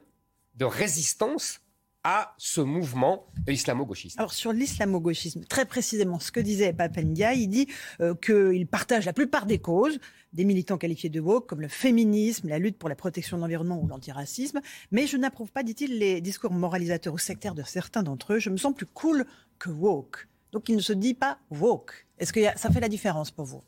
de 0.55 0.65
résistance 0.65 1.61
à 2.03 2.33
ce 2.37 2.61
mouvement 2.61 3.27
islamo-gauchiste. 3.47 4.17
Alors 4.19 4.33
sur 4.33 4.53
l'islamo-gauchisme, 4.53 5.45
très 5.45 5.65
précisément, 5.65 6.19
ce 6.19 6.31
que 6.31 6.39
disait 6.39 6.73
Papendia, 6.73 7.33
il 7.33 7.47
dit 7.47 7.67
euh, 7.99 8.15
qu'il 8.15 8.65
partage 8.67 9.05
la 9.05 9.13
plupart 9.13 9.45
des 9.45 9.59
causes 9.59 9.99
des 10.33 10.45
militants 10.45 10.77
qualifiés 10.77 11.09
de 11.09 11.19
woke, 11.19 11.47
comme 11.47 11.61
le 11.61 11.67
féminisme, 11.67 12.47
la 12.47 12.57
lutte 12.57 12.77
pour 12.77 12.89
la 12.89 12.95
protection 12.95 13.37
de 13.37 13.41
l'environnement 13.41 13.81
ou 13.81 13.87
l'antiracisme, 13.87 14.61
mais 14.91 15.05
je 15.07 15.17
n'approuve 15.17 15.51
pas, 15.51 15.63
dit-il, 15.63 15.99
les 15.99 16.21
discours 16.21 16.51
moralisateurs 16.51 17.13
ou 17.13 17.17
sectaires 17.17 17.53
de 17.55 17.63
certains 17.63 18.03
d'entre 18.03 18.33
eux. 18.33 18.39
Je 18.39 18.49
me 18.49 18.57
sens 18.57 18.73
plus 18.73 18.85
cool 18.85 19.25
que 19.59 19.69
woke. 19.69 20.27
Donc 20.51 20.69
il 20.69 20.75
ne 20.75 20.81
se 20.81 20.93
dit 20.93 21.13
pas 21.13 21.37
woke. 21.49 22.07
Est-ce 22.17 22.33
que 22.33 22.41
ça 22.55 22.69
fait 22.69 22.79
la 22.79 22.89
différence 22.89 23.31
pour 23.31 23.45
vous? 23.45 23.61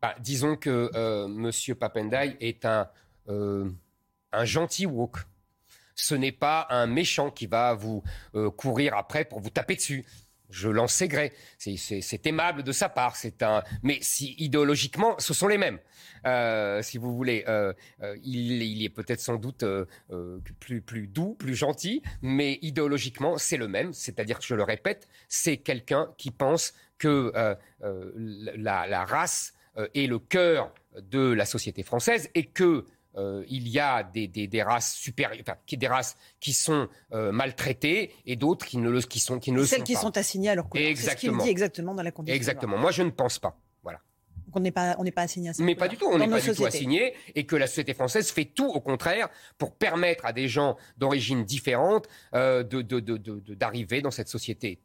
Bah, 0.00 0.14
Disons 0.20 0.56
que 0.56 0.90
euh, 0.94 1.26
M. 1.26 1.74
Papendai 1.76 2.36
est 2.40 2.64
un, 2.64 2.88
euh, 3.28 3.70
un 4.32 4.44
gentil 4.44 4.86
woke 4.86 5.18
ce 5.94 6.14
n'est 6.14 6.32
pas 6.32 6.66
un 6.70 6.86
méchant 6.86 7.30
qui 7.30 7.46
va 7.46 7.74
vous 7.74 8.02
euh, 8.34 8.50
courir 8.50 8.96
après 8.96 9.24
pour 9.24 9.40
vous 9.40 9.50
taper 9.50 9.76
dessus. 9.76 10.04
Je 10.50 10.68
l'en 10.68 10.86
sais 10.86 11.08
gré. 11.08 11.32
C'est 11.56 12.26
aimable 12.26 12.62
de 12.62 12.72
sa 12.72 12.90
part. 12.90 13.16
C'est 13.16 13.42
un, 13.42 13.62
mais 13.82 13.98
si 14.02 14.34
idéologiquement, 14.36 15.18
ce 15.18 15.32
sont 15.32 15.48
les 15.48 15.56
mêmes. 15.56 15.78
Euh, 16.26 16.82
si 16.82 16.98
vous 16.98 17.16
voulez, 17.16 17.44
euh, 17.48 17.72
il, 18.22 18.84
est 18.84 18.90
peut-être 18.90 19.20
sans 19.20 19.36
doute 19.36 19.64
plus, 20.60 21.06
doux, 21.06 21.34
plus 21.38 21.54
gentil, 21.54 22.02
mais 22.20 22.58
idéologiquement, 22.60 23.38
c'est 23.38 23.56
le 23.56 23.66
même. 23.66 23.94
C'est-à-dire 23.94 24.38
que 24.38 24.44
je 24.44 24.54
le 24.54 24.62
répète, 24.62 25.08
c'est 25.26 25.56
quelqu'un 25.56 26.12
qui 26.18 26.30
pense 26.30 26.74
que 26.98 27.32
la, 27.80 29.04
race 29.06 29.54
est 29.94 30.06
le 30.06 30.18
cœur 30.18 30.74
de 31.00 31.32
la 31.32 31.46
société 31.46 31.82
française 31.82 32.28
et 32.34 32.44
que 32.44 32.84
euh, 33.16 33.44
il 33.48 33.68
y 33.68 33.78
a 33.78 34.02
des, 34.02 34.62
races 34.62 34.94
supérieures, 34.94 35.44
des 35.70 35.86
races 35.86 36.16
qui 36.40 36.52
sont 36.52 36.88
euh, 37.12 37.32
maltraitées 37.32 38.14
et 38.26 38.36
d'autres 38.36 38.66
qui 38.66 38.78
ne 38.78 38.88
le, 38.88 39.00
qui 39.00 39.20
sont, 39.20 39.38
qui 39.38 39.52
ne 39.52 39.64
Celles 39.64 39.82
qui 39.82 39.94
sont 39.94 40.16
assignées 40.16 40.50
à 40.50 40.54
leur 40.54 40.68
couleur. 40.68 40.86
Exactement. 40.86 41.14
C'est 41.18 41.26
ce 41.26 41.32
qu'il 41.32 41.44
dit 41.44 41.50
exactement 41.50 41.94
dans 41.94 42.02
la 42.02 42.10
condition. 42.10 42.34
Exactement. 42.34 42.78
Moi, 42.78 42.90
je 42.90 43.02
ne 43.02 43.10
pense 43.10 43.38
pas. 43.38 43.58
Voilà. 43.82 44.00
Donc 44.46 44.56
on 44.56 44.60
n'est 44.60 44.70
pas, 44.70 44.96
on 44.98 45.04
n'est 45.04 45.12
pas 45.12 45.22
assigné 45.22 45.50
à 45.50 45.52
ça. 45.52 45.62
Mais 45.62 45.74
pas 45.74 45.88
du 45.88 45.96
tout. 45.96 46.06
On 46.10 46.18
n'est 46.18 46.28
pas 46.28 46.40
du 46.40 46.52
tout 46.52 46.64
assigné 46.64 47.14
et 47.34 47.44
que 47.44 47.56
la 47.56 47.66
société 47.66 47.94
française 47.94 48.30
fait 48.30 48.46
tout 48.46 48.68
au 48.68 48.80
contraire 48.80 49.28
pour 49.58 49.74
permettre 49.74 50.24
à 50.24 50.32
des 50.32 50.48
gens 50.48 50.76
d'origine 50.96 51.44
différente 51.44 52.08
euh, 52.34 52.62
de, 52.62 52.80
d'arriver 53.54 54.00
dans 54.00 54.10
cette 54.10 54.28
société 54.28 54.78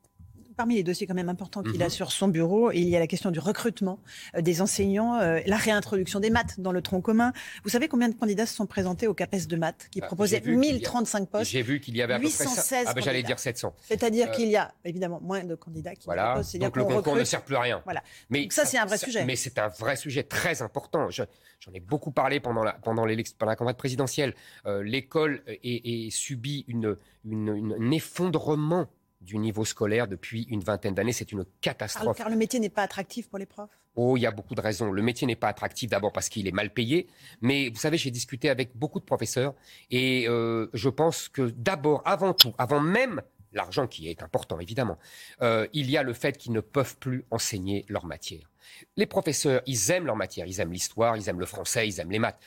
parmi 0.58 0.76
les 0.76 0.84
dossiers 0.84 1.08
quand 1.08 1.14
même 1.14 1.30
importants 1.30 1.64
qu'il 1.64 1.82
a 1.82 1.86
mhm. 1.86 1.92
sur 1.92 2.12
son 2.12 2.28
bureau, 2.28 2.72
il 2.72 2.90
y 2.90 2.96
a 2.96 3.00
la 3.00 3.08
question 3.08 3.32
du 3.32 3.40
recrutement 3.40 4.00
euh, 4.36 4.42
des 4.42 4.62
enseignants, 4.62 5.16
euh, 5.16 5.40
la 5.46 5.56
réintroduction 5.56 6.20
des 6.20 6.32
maths 6.32 6.60
dans 6.60 6.72
le 6.72 6.82
tronc 6.82 7.02
commun. 7.02 7.32
Vous 7.64 7.70
savez 7.70 7.88
combien 7.88 8.10
de 8.10 8.16
candidats 8.16 8.48
se 8.48 8.56
sont 8.56 8.66
présentés 8.66 9.08
au 9.08 9.14
CAPES 9.14 9.48
de 9.48 9.56
maths, 9.56 9.88
qui 9.92 10.02
bah, 10.02 10.08
proposait 10.08 10.42
1035 10.42 11.30
postes 11.30 11.52
J'ai 11.52 11.62
vu 11.62 11.80
qu'il 11.80 11.96
y 11.96 12.02
avait 12.02 12.16
à 12.16 12.20
peu 12.20 12.28
près 12.28 12.46
ah, 12.86 12.94
ben, 12.94 13.04
J'allais 13.04 13.24
dire 13.24 13.40
700. 13.40 13.74
C'est-à-dire 13.82 14.32
qu'il 14.32 14.50
y 14.50 14.58
a 14.58 14.74
évidemment 14.84 15.22
moins 15.22 15.44
de 15.44 15.56
candidats 15.56 15.96
qui 15.96 16.06
voilà. 16.06 16.42
Donc 16.60 16.76
le 16.76 16.84
concours 16.84 17.16
ne 17.16 17.24
sert 17.24 17.44
plus 17.44 17.56
à 17.56 17.62
rien. 17.62 17.82
Voilà. 17.86 18.02
Mais 18.30 18.48
ça, 18.50 18.66
c'est 18.66 18.80
un 18.80 18.86
vrai 18.86 18.98
sujet. 18.98 19.24
Mais 19.26 19.36
c'est 19.36 19.60
un 19.60 19.68
vrai 19.68 19.96
sujet 19.96 20.24
très 20.24 20.62
important. 20.62 21.10
J'en 21.12 21.74
ai 21.74 21.80
beaucoup 21.80 22.12
parlé 22.12 22.40
pendant 22.40 22.64
la, 22.64 22.74
pendant, 22.74 23.04
pendant 23.04 23.50
la 23.52 23.56
campagne 23.56 23.76
présidentielle. 23.76 24.34
L'école 24.66 25.44
est, 25.48 26.10
subit 26.10 26.66
une, 26.68 26.98
une, 27.26 27.76
un 27.80 27.92
effondrement 27.92 28.88
du 29.22 29.38
niveau 29.38 29.66
scolaire 29.66 30.08
depuis 30.08 30.44
une 30.50 30.62
vingtaine 30.62 30.94
d'années. 30.94 31.14
C'est 31.14 31.32
une 31.32 31.46
catastrophe. 31.62 32.18
Car, 32.18 32.30
le 32.30 32.36
métier 32.36 32.60
n'est 32.60 32.70
pas 32.70 32.84
attractif 32.84 33.30
pour 33.30 33.40
les 33.40 33.46
profs 33.46 33.70
Oh, 33.96 34.16
il 34.16 34.22
y 34.22 34.28
a 34.28 34.32
beaucoup 34.32 34.54
de 34.54 34.62
raisons. 34.62 34.92
Le 34.92 35.02
métier 35.02 35.26
n'est 35.26 35.36
pas 35.36 35.48
attractif 35.48 35.90
d'abord 35.90 36.14
parce 36.14 36.30
qu'il 36.30 36.48
est 36.48 36.52
mal 36.52 36.72
payé. 36.72 37.08
Mais 37.42 37.70
vous 37.70 37.80
savez, 37.80 37.98
j'ai 37.98 38.12
discuté 38.12 38.48
avec 38.50 38.76
beaucoup 38.76 39.00
de 39.00 39.06
professeurs 39.06 39.56
et 39.90 40.28
euh, 40.30 40.68
je 40.74 40.90
pense 40.90 41.30
que 41.30 41.50
d'abord, 41.58 42.04
avant 42.06 42.34
tout, 42.34 42.54
avant 42.60 42.80
même 42.80 43.24
l'argent 43.54 43.88
qui 43.88 44.08
est 44.08 44.22
important 44.22 44.60
évidemment, 44.60 45.00
euh, 45.42 45.68
il 45.74 45.90
y 45.90 45.98
a 45.98 46.04
le 46.04 46.14
fait 46.14 46.38
qu'ils 46.38 46.52
ne 46.52 46.60
peuvent 46.60 46.98
plus 46.98 47.26
enseigner 47.32 47.86
leur 47.90 48.06
matière. 48.06 48.52
Les 48.98 49.08
professeurs, 49.08 49.62
ils 49.66 49.90
aiment 49.90 50.06
leur 50.06 50.16
matière, 50.16 50.46
ils 50.46 50.60
aiment 50.60 50.74
l'histoire, 50.74 51.18
ils 51.18 51.28
aiment 51.28 51.40
le 51.40 51.46
français, 51.48 51.88
ils 51.88 52.00
aiment 52.00 52.12
les 52.12 52.20
maths 52.20 52.40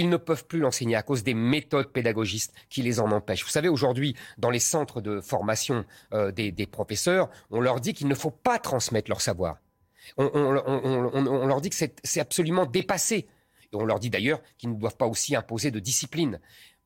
ils 0.00 0.08
ne 0.08 0.16
peuvent 0.16 0.46
plus 0.46 0.58
l'enseigner 0.58 0.96
à 0.96 1.02
cause 1.02 1.22
des 1.22 1.34
méthodes 1.34 1.92
pédagogistes 1.92 2.54
qui 2.70 2.80
les 2.82 3.00
en 3.00 3.10
empêchent. 3.12 3.44
Vous 3.44 3.50
savez, 3.50 3.68
aujourd'hui, 3.68 4.16
dans 4.38 4.48
les 4.48 4.58
centres 4.58 5.02
de 5.02 5.20
formation 5.20 5.84
euh, 6.14 6.32
des, 6.32 6.66
professeurs, 6.66 7.28
on 7.50 7.60
leur 7.60 7.80
dit 7.80 7.92
qu'il 7.92 8.08
ne 8.08 8.14
faut 8.14 8.30
pas 8.30 8.58
transmettre 8.58 9.10
leur 9.10 9.20
savoir. 9.20 9.58
On, 10.16 10.52
leur 10.52 11.60
dit 11.60 11.68
que 11.68 11.76
c'est 11.76 12.20
absolument 12.20 12.64
dépassé. 12.64 13.28
Et 13.72 13.76
on 13.76 13.84
leur 13.84 14.00
dit 14.00 14.10
d'ailleurs 14.10 14.40
qu'ils 14.56 14.70
ne 14.70 14.78
doivent 14.78 14.96
pas 14.96 15.06
aussi 15.06 15.36
imposer 15.36 15.70
de 15.70 15.78
discipline. 15.78 16.40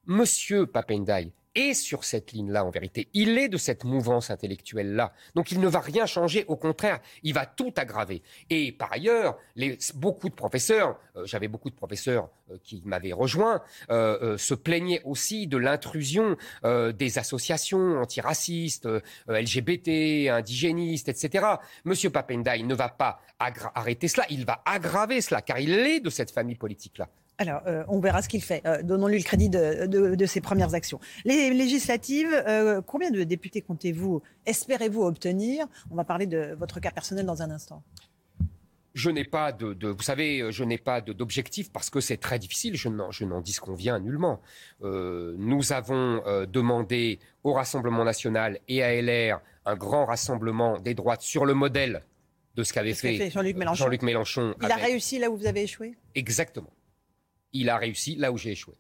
Monsieur 0.07 0.67
Papendai, 0.67 1.33
est 1.55 1.75
sur 1.75 2.05
cette 2.05 2.33
ligne-là, 2.33 2.65
en 2.65 2.71
vérité. 2.71 3.09
Il 3.15 3.39
est 3.39 3.49
de 3.49 3.57
cette 3.57 3.85
mouvance 3.85 4.31
intellectuelle-là. 4.31 5.13
Donc 5.35 5.53
il 5.53 5.61
ne 5.61 5.69
va 5.69 5.81
rien 5.81 6.07
changer, 6.07 6.45
au 6.49 6.57
contraire, 6.57 7.01
il 7.23 7.35
va 7.35 7.47
tout 7.47 7.73
aggraver. 7.77 8.23
Et 8.51 8.73
par 8.73 8.93
ailleurs, 8.93 9.37
les, 9.57 9.79
beaucoup 9.95 10.29
de 10.29 10.35
professeurs, 10.35 10.99
euh, 11.17 11.25
j'avais 11.27 11.49
beaucoup 11.49 11.71
de 11.71 11.75
professeurs 11.75 12.29
euh, 12.51 12.59
qui 12.63 12.83
m'avaient 12.85 13.13
rejoint, 13.13 13.63
euh, 13.91 14.37
se 14.39 14.55
plaignaient 14.55 15.03
aussi 15.05 15.47
de 15.47 15.57
l'intrusion 15.57 16.37
des 16.65 17.19
associations 17.19 17.99
antiracistes, 17.99 18.89
LGBT, 19.29 20.29
indigénistes, 20.31 21.09
etc. 21.09 21.47
Monsieur 21.85 22.11
Papendai 22.11 22.63
ne 22.63 22.75
va 22.75 22.89
pas 22.89 23.21
arrêter 23.39 24.09
cela, 24.09 24.27
il 24.31 24.45
va 24.45 24.63
aggraver 24.65 25.21
cela, 25.21 25.43
car 25.43 25.59
il 25.59 25.73
est 25.73 26.01
de 26.01 26.11
cette 26.11 26.31
famille 26.31 26.57
politique-là. 26.57 27.09
Alors, 27.39 27.63
euh, 27.67 27.85
on 27.89 27.99
verra 27.99 28.23
ce 28.23 28.29
qu'il 28.29 28.43
fait. 28.43 28.63
Euh, 28.65 28.83
donnons-lui 28.83 29.19
le 29.19 29.25
crédit 29.25 29.49
de, 29.49 30.27
ses 30.27 30.41
premières 30.41 30.75
actions. 30.75 31.01
Les 31.25 31.53
législatives, 31.53 32.33
euh, 32.33 32.81
combien 32.81 33.11
de 33.11 33.23
députés 33.25 33.61
comptez-vous, 33.61 34.23
espérez-vous 34.47 35.03
obtenir? 35.03 35.67
On 35.91 35.97
va 35.97 36.05
parler 36.05 36.27
de 36.27 36.55
votre 36.59 36.81
cas 36.81 36.91
personnel 36.91 37.27
dans 37.27 37.43
un 37.43 37.51
instant. 37.51 37.83
Je 38.95 39.11
n'ai 39.11 39.25
pas 39.25 39.51
de, 39.51 39.89
vous 39.89 40.03
savez, 40.03 40.53
je 40.53 40.63
n'ai 40.63 40.79
pas 40.79 41.01
d'objectif 41.01 41.73
parce 41.73 41.91
que 41.91 41.99
c'est 41.99 42.17
très 42.17 42.39
difficile. 42.39 42.77
Je 42.77 43.25
n'en 43.25 43.41
disconviens 43.41 43.99
nullement. 43.99 44.41
nous 44.81 45.73
avons 45.73 46.23
demandé 46.47 47.19
au 47.43 47.53
Rassemblement 47.53 48.05
national 48.05 48.61
et 48.69 48.85
à 48.85 48.95
LR 49.03 49.41
un 49.67 49.75
grand 49.75 50.05
rassemblement 50.05 50.79
des 50.79 50.95
droites 50.95 51.23
sur 51.23 51.45
le 51.45 51.55
modèle 51.55 52.05
de 52.55 52.63
ce 52.63 52.73
qu'avait 52.73 52.95
fait, 52.95 53.31
Jean-Luc 53.31 53.57
Mélenchon. 53.57 54.55
Il 54.63 54.71
a 54.71 54.77
réussi 54.77 55.19
là 55.19 55.29
où 55.29 55.37
vous 55.37 55.47
avez 55.47 55.63
échoué? 55.63 55.97
Exactement 56.15 56.71
il 57.55 57.71
a 57.71 57.79
réussi 57.79 58.17
là 58.17 58.31
où 58.31 58.37
j'ai 58.37 58.51
échoué. 58.51 58.75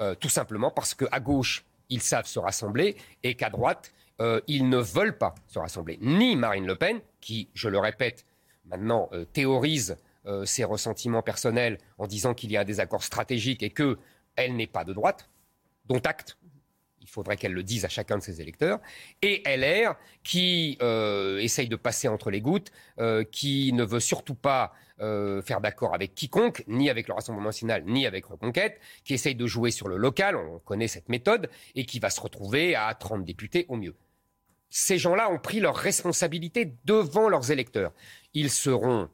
Euh, 0.00 0.14
tout 0.14 0.28
simplement 0.28 0.70
parce 0.70 0.94
qu'à 0.94 1.20
gauche, 1.20 1.64
ils 1.88 2.02
savent 2.02 2.26
se 2.26 2.38
rassembler 2.38 2.96
et 3.22 3.34
qu'à 3.34 3.50
droite, 3.50 3.92
euh, 4.20 4.40
ils 4.48 4.68
ne 4.68 4.78
veulent 4.78 5.16
pas 5.16 5.34
se 5.46 5.58
rassembler. 5.58 5.98
Ni 6.02 6.36
Marine 6.36 6.66
Le 6.66 6.76
Pen, 6.76 7.00
qui, 7.20 7.48
je 7.54 7.68
le 7.68 7.78
répète, 7.78 8.26
maintenant 8.66 9.08
euh, 9.12 9.24
théorise 9.24 9.96
ses 10.44 10.62
ressentiments 10.62 11.20
personnels 11.20 11.78
en 11.98 12.06
disant 12.06 12.32
qu'il 12.32 12.52
y 12.52 12.56
a 12.56 12.60
un 12.60 12.64
désaccord 12.64 13.02
stratégique 13.02 13.64
et 13.64 13.70
qu'elle 13.70 14.54
n'est 14.54 14.68
pas 14.68 14.84
de 14.84 14.92
droite, 14.92 15.28
dont 15.86 15.98
acte. 15.98 16.38
Il 17.00 17.08
faudrait 17.08 17.36
qu'elle 17.36 17.54
le 17.54 17.64
dise 17.64 17.84
à 17.84 17.88
chacun 17.88 18.18
de 18.18 18.22
ses 18.22 18.40
électeurs. 18.40 18.78
Et 19.20 19.42
LR, 19.44 19.96
qui 20.22 20.78
essaye 21.40 21.66
de 21.66 21.74
passer 21.74 22.06
entre 22.06 22.30
les 22.30 22.40
gouttes, 22.40 22.70
qui 23.32 23.72
ne 23.72 23.82
veut 23.82 23.98
surtout 23.98 24.36
pas 24.36 24.72
euh, 25.02 25.42
faire 25.42 25.60
d'accord 25.60 25.94
avec 25.94 26.14
quiconque, 26.14 26.64
ni 26.68 26.88
avec 26.88 27.08
le 27.08 27.14
Rassemblement 27.14 27.48
national, 27.48 27.84
ni 27.86 28.06
avec 28.06 28.26
Reconquête, 28.26 28.80
qui 29.04 29.14
essaye 29.14 29.34
de 29.34 29.46
jouer 29.46 29.70
sur 29.70 29.88
le 29.88 29.96
local, 29.96 30.36
on 30.36 30.60
connaît 30.60 30.88
cette 30.88 31.08
méthode, 31.08 31.50
et 31.74 31.84
qui 31.86 31.98
va 31.98 32.08
se 32.08 32.20
retrouver 32.20 32.76
à 32.76 32.94
30 32.94 33.24
députés 33.24 33.66
au 33.68 33.76
mieux. 33.76 33.94
Ces 34.70 34.98
gens-là 34.98 35.30
ont 35.30 35.38
pris 35.38 35.60
leurs 35.60 35.76
responsabilités 35.76 36.74
devant 36.84 37.28
leurs 37.28 37.50
électeurs. 37.50 37.92
Ils 38.32 38.50
seront, 38.50 39.08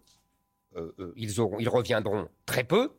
euh, 0.77 0.93
euh, 0.99 1.13
ils, 1.17 1.41
auront, 1.41 1.59
ils 1.59 1.69
reviendront 1.69 2.29
très 2.47 2.65
peu, 2.65 2.93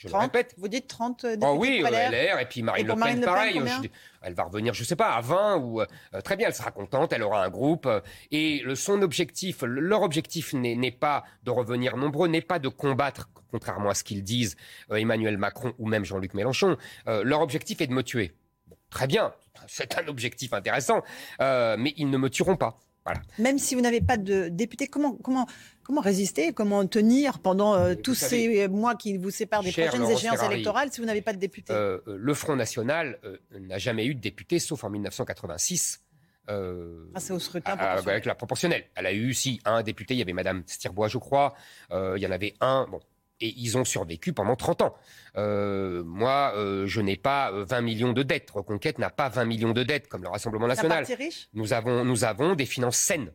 je 0.00 0.08
le 0.08 0.16
répète. 0.16 0.54
Vous 0.56 0.68
dites 0.68 0.86
30 0.88 1.26
députés 1.26 1.46
Oh 1.46 1.56
oui, 1.58 1.82
LR, 1.82 2.38
et 2.38 2.46
puis 2.48 2.62
Marine, 2.62 2.86
le, 2.86 2.94
Pen, 2.94 3.20
pareil. 3.20 3.60
elle 4.22 4.32
va 4.32 4.44
revenir, 4.44 4.72
je 4.72 4.82
ne 4.82 4.86
sais 4.86 4.96
pas, 4.96 5.10
à 5.10 5.20
20 5.20 5.58
ou... 5.58 5.82
Euh, 5.82 5.86
très 6.24 6.36
bien, 6.36 6.48
elle 6.48 6.54
sera 6.54 6.70
contente, 6.70 7.12
elle 7.12 7.22
aura 7.22 7.44
un 7.44 7.50
groupe. 7.50 7.84
Euh, 7.84 8.00
et 8.30 8.62
le, 8.64 8.74
son 8.76 9.02
objectif, 9.02 9.62
leur 9.62 10.00
objectif 10.00 10.54
n'est 10.54 10.90
pas 10.90 11.24
de 11.42 11.50
revenir 11.50 11.98
nombreux, 11.98 12.28
n'est 12.28 12.40
pas 12.40 12.58
de 12.58 12.68
combattre, 12.68 13.28
contrairement 13.50 13.90
à 13.90 13.94
ce 13.94 14.02
qu'ils 14.02 14.22
disent 14.22 14.56
euh, 14.90 14.96
Emmanuel 14.96 15.36
Macron 15.36 15.74
ou 15.78 15.86
même 15.86 16.06
Jean-Luc 16.06 16.32
Mélenchon. 16.32 16.78
leur 17.06 17.42
objectif 17.42 17.82
est 17.82 17.86
de 17.86 17.92
me 17.92 18.02
tuer. 18.02 18.32
très 18.88 19.06
bien, 19.06 19.34
c'est 19.66 19.98
un 19.98 20.08
objectif 20.08 20.54
intéressant, 20.54 21.02
mais 21.38 21.92
ils 21.98 22.08
ne 22.08 22.16
me 22.16 22.30
tueront 22.30 22.56
pas. 22.56 22.78
Même 23.38 23.58
si 23.58 23.74
vous 23.74 23.80
n'avez 23.80 24.00
pas 24.00 24.16
de 24.16 24.48
député, 24.48 24.86
comment, 24.86 25.14
comment, 25.16 25.46
comment 25.90 26.00
résister, 26.02 26.52
comment 26.52 26.86
tenir 26.86 27.40
pendant 27.40 27.74
euh, 27.74 27.96
tous 27.96 28.14
ces 28.14 28.68
mois 28.68 28.94
qui 28.94 29.18
vous 29.18 29.30
séparent 29.30 29.64
des 29.64 29.72
prochaines 29.72 30.08
échéances 30.08 30.42
électorales 30.44 30.92
si 30.92 31.00
vous 31.00 31.06
n'avez 31.06 31.20
pas 31.20 31.32
de 31.32 31.38
député? 31.38 31.72
euh, 31.72 31.98
euh, 32.06 32.16
Le 32.16 32.34
Front 32.34 32.54
National 32.54 33.18
n'a 33.58 33.78
jamais 33.78 34.06
eu 34.06 34.14
de 34.14 34.20
député, 34.20 34.60
sauf 34.60 34.84
en 34.84 34.90
1986. 34.90 36.00
au 36.48 37.38
scrutin 37.40 37.72
avec 37.72 38.24
la 38.24 38.36
proportionnelle. 38.36 38.84
Elle 38.94 39.06
a 39.06 39.12
eu, 39.12 39.34
si, 39.34 39.60
un 39.64 39.82
député, 39.82 40.14
il 40.14 40.18
y 40.18 40.22
avait 40.22 40.32
Madame 40.32 40.62
Stirbois, 40.66 41.08
je 41.08 41.18
crois, 41.18 41.54
il 41.90 42.18
y 42.18 42.26
en 42.26 42.30
avait 42.30 42.54
un, 42.60 42.86
bon, 42.88 43.00
et 43.40 43.54
ils 43.56 43.78
ont 43.78 43.84
survécu 43.84 44.32
pendant 44.32 44.56
30 44.56 44.82
ans. 44.82 44.94
Euh, 45.36 46.02
moi, 46.04 46.52
euh, 46.56 46.86
je 46.86 47.00
n'ai 47.00 47.16
pas 47.16 47.50
20 47.52 47.78
euh, 47.78 47.82
millions 47.82 48.12
de 48.12 48.22
dettes. 48.22 48.50
Reconquête 48.50 48.98
n'a 48.98 49.10
pas 49.10 49.28
20 49.28 49.44
millions 49.44 49.72
de 49.72 49.82
dettes 49.82 50.08
comme 50.08 50.22
le 50.22 50.28
Rassemblement 50.28 50.66
national. 50.66 51.06
Nous 51.54 51.72
avons, 51.72 52.04
nous 52.04 52.24
avons 52.24 52.54
des 52.54 52.66
finances 52.66 52.98
saines. 52.98 53.32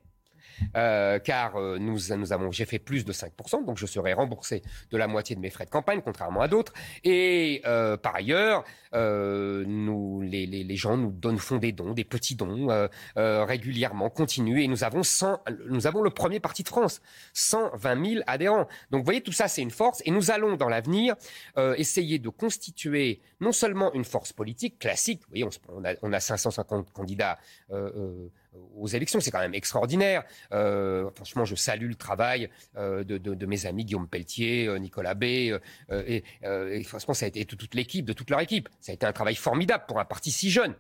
Euh, 0.76 1.20
car 1.20 1.56
euh, 1.56 1.78
nous, 1.78 2.12
avons, 2.12 2.52
j'ai 2.52 2.66
fait 2.66 2.80
plus 2.80 3.06
de 3.06 3.14
5%, 3.14 3.66
donc 3.66 3.78
je 3.78 3.86
serai 3.86 4.14
remboursé 4.14 4.62
de 4.92 4.98
la 4.98 5.08
moitié 5.08 5.36
de 5.36 5.42
mes 5.42 5.50
frais 5.50 5.66
de 5.66 5.70
campagne, 5.70 6.02
contrairement 6.04 6.42
à 6.42 6.48
d'autres. 6.48 6.74
Et 7.04 7.62
euh, 7.66 7.98
par 7.98 8.16
ailleurs, 8.16 8.64
les, 8.94 10.76
gens 10.76 10.98
nous 10.98 11.38
font 11.38 11.58
des 11.58 11.72
dons, 11.72 11.94
des 11.94 12.04
petits 12.04 12.36
dons 12.36 12.88
régulièrement, 13.16 14.10
continus, 14.10 14.64
et 14.64 14.68
nous 14.68 14.84
avons 14.84 15.04
100, 15.04 15.42
nous 15.70 15.88
avons 15.88 16.02
le 16.02 16.10
premier 16.10 16.40
parti 16.40 16.64
de 16.64 16.70
France, 16.70 17.02
120 17.34 18.06
000 18.06 18.24
adhérents. 18.28 18.68
Donc 18.92 19.02
vous 19.02 19.06
voyez, 19.06 19.22
tout 19.22 19.32
ça, 19.32 19.48
c'est 19.48 19.62
une 19.62 19.72
force, 19.72 20.02
et 20.06 20.12
nous 20.12 20.32
allons 20.32 20.56
dans 20.56 20.70
l'avenir 20.70 21.16
essayer 21.58 22.20
de 22.20 22.30
constituer 22.30 23.22
non 23.42 23.52
seulement 23.52 23.94
une 23.94 24.06
force 24.06 24.32
politique 24.32 24.80
classique, 24.80 25.22
vous 25.24 25.44
voyez, 25.44 25.98
on 26.02 26.14
a 26.14 26.20
550 26.20 26.94
candidats 26.94 27.38
aux 28.76 28.88
élections. 28.88 29.20
C'est 29.20 29.32
quand 29.32 29.40
même 29.40 29.54
extraordinaire. 29.54 30.24
Euh, 30.52 31.10
franchement, 31.16 31.46
je 31.46 31.56
salue 31.56 31.88
le 31.88 31.96
travail 31.96 32.50
euh, 32.78 33.04
de, 33.04 33.46
mes 33.46 33.66
amis 33.66 33.86
Guillaume 33.86 34.08
Pelletier, 34.08 34.68
euh, 34.68 34.78
Nicolas 34.78 35.14
Bay, 35.14 35.54
et, 35.92 36.24
franchement, 36.84 37.14
ça 37.14 37.26
a 37.26 37.28
été 37.28 37.46
toute, 37.46 37.76
l'équipe, 37.76 38.06
de 38.06 38.14
toute 38.14 38.30
leur 38.30 38.40
équipe. 38.40 38.70
Ça 38.80 38.92
a 38.92 38.96
été 38.96 39.06
un 39.06 39.14
travail 39.14 39.36
formidable 39.36 39.86
pour 39.88 40.00
un 40.00 40.06
parti 40.06 40.32
si 40.32 40.50
jeune. 40.50 40.76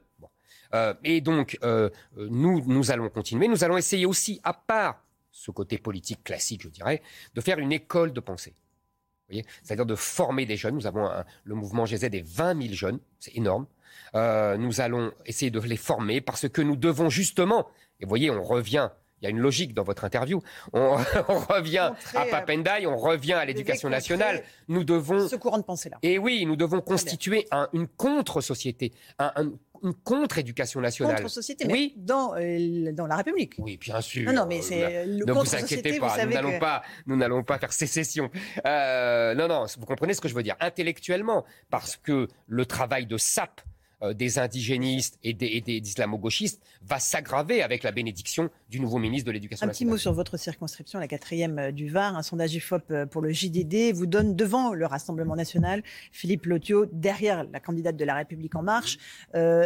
et 1.04 1.22
donc, 1.22 1.58
nous, 2.16 2.64
nous 2.66 2.92
allons 2.92 3.10
continuer. 3.10 3.48
Nous 3.48 3.64
allons 3.64 3.78
essayer 3.78 4.06
aussi, 4.06 4.40
à 4.44 4.54
part 4.54 5.04
ce 5.32 5.52
côté 5.52 5.78
politique 5.78 6.24
classique, 6.24 6.64
je 6.64 6.70
dirais, 6.70 7.02
de 7.34 7.42
faire 7.42 7.60
une 7.60 7.72
école 7.72 8.14
de 8.14 8.20
pensée. 8.20 8.56
C'est-à-dire 9.64 9.86
de 9.86 9.96
former 9.96 10.46
des 10.46 10.56
jeunes. 10.56 10.76
Nous 10.76 10.88
avons 10.88 11.10
le 11.44 11.56
mouvement 11.56 11.86
GZ 11.86 12.10
des 12.10 12.22
20 12.22 12.62
000 12.62 12.74
jeunes, 12.74 13.00
c'est 13.20 13.36
énorme. 13.36 13.66
Euh, 14.16 14.58
nous 14.58 14.82
allons 14.82 15.12
essayer 15.26 15.52
de 15.52 15.60
les 15.60 15.78
former 15.78 16.22
parce 16.22 16.48
que 16.50 16.62
nous 16.62 16.76
devons 16.76 17.10
justement, 17.10 17.68
et 18.00 18.06
vous 18.06 18.10
voyez, 18.10 18.30
on 18.30 18.44
revient 18.44 18.90
il 19.22 19.26
y 19.26 19.28
a 19.28 19.30
une 19.30 19.40
logique 19.40 19.74
dans 19.74 19.84
votre 19.84 20.04
interview. 20.04 20.42
On, 20.74 20.96
revient 21.50 21.94
à 22.14 22.26
Papendai, 22.26 22.86
on 22.86 22.98
revient 22.98 23.34
à 23.34 23.46
l'éducation 23.46 23.90
nationale. 23.90 24.44
Nous 24.68 24.84
devons 24.84 25.28
ce 25.28 25.36
courant 25.38 25.58
de 25.58 25.64
pensée 25.64 25.90
là. 25.90 25.98
Et 26.04 26.20
oui, 26.20 26.46
nous 26.46 26.56
devons 26.56 26.82
constituer 26.82 27.48
une 27.74 27.88
contre-société, 27.88 28.92
un, 29.18 29.32
une 29.84 29.94
contre-éducation 29.94 30.82
nationale. 30.82 31.16
Contre-société, 31.16 31.66
oui. 31.70 31.94
dans, 31.98 32.36
euh, 32.36 32.92
dans 32.92 33.08
la 33.08 33.16
République. 33.18 33.54
Oui, 33.58 33.78
bien 33.78 34.02
sûr. 34.02 34.32
Non, 34.32 34.42
non, 34.42 34.48
mais 34.48 34.62
c'est 34.62 35.06
le 35.06 35.26
Ne 35.26 35.32
vous 35.32 35.56
inquiétez 35.56 36.00
pas, 36.00 36.26
nous 36.26 36.32
n'allons 36.32 36.60
pas, 36.60 36.84
nous 37.06 37.16
n'allons 37.16 37.44
pas 37.44 37.58
faire 37.58 37.74
sécession. 37.74 38.30
Euh, 38.66 39.34
non, 39.36 39.48
non, 39.48 39.66
vous 39.78 39.86
comprenez 39.86 40.14
ce 40.14 40.22
que 40.22 40.28
je 40.28 40.36
veux 40.36 40.44
dire. 40.44 40.56
Intellectuellement, 40.60 41.46
parce 41.70 41.98
que 41.98 42.28
le 42.48 42.66
travail 42.66 43.06
de 43.06 43.18
sape 43.18 43.62
euh, 44.02 44.14
des 44.14 44.40
indigénistes 44.40 45.18
et 45.24 45.34
des, 45.34 45.64
islamo-gauchistes 45.68 46.62
va 46.84 47.00
s'aggraver 47.00 47.62
avec 47.62 47.84
la 47.84 47.92
bénédiction 47.92 48.50
du 48.70 48.80
nouveau 48.80 48.98
ministre 48.98 49.28
de 49.28 49.32
l'Éducation 49.32 49.66
nationale. 49.66 49.88
Un 49.88 49.90
petit 49.90 49.92
mot 49.92 49.98
sur 49.98 50.14
votre 50.14 50.38
circonscription, 50.38 51.00
la 51.00 51.08
quatrième 51.08 51.60
euh, 51.60 51.72
du 51.72 51.90
Var. 51.90 52.16
Un 52.16 52.22
sondage 52.22 52.54
IFOP 52.56 52.92
euh, 52.92 53.06
pour 53.06 53.22
le 53.22 53.32
JDD 53.32 53.94
vous 53.94 54.06
donne 54.06 54.36
devant 54.36 54.74
le 54.74 54.86
Rassemblement 54.86 55.36
national 55.36 55.82
Philippe 56.12 56.46
Lotio, 56.46 56.86
derrière 56.92 57.46
la 57.46 57.60
candidate 57.60 57.96
de 57.96 58.06
La 58.06 58.16
République 58.16 58.56
en 58.56 58.64
marche. 58.64 58.98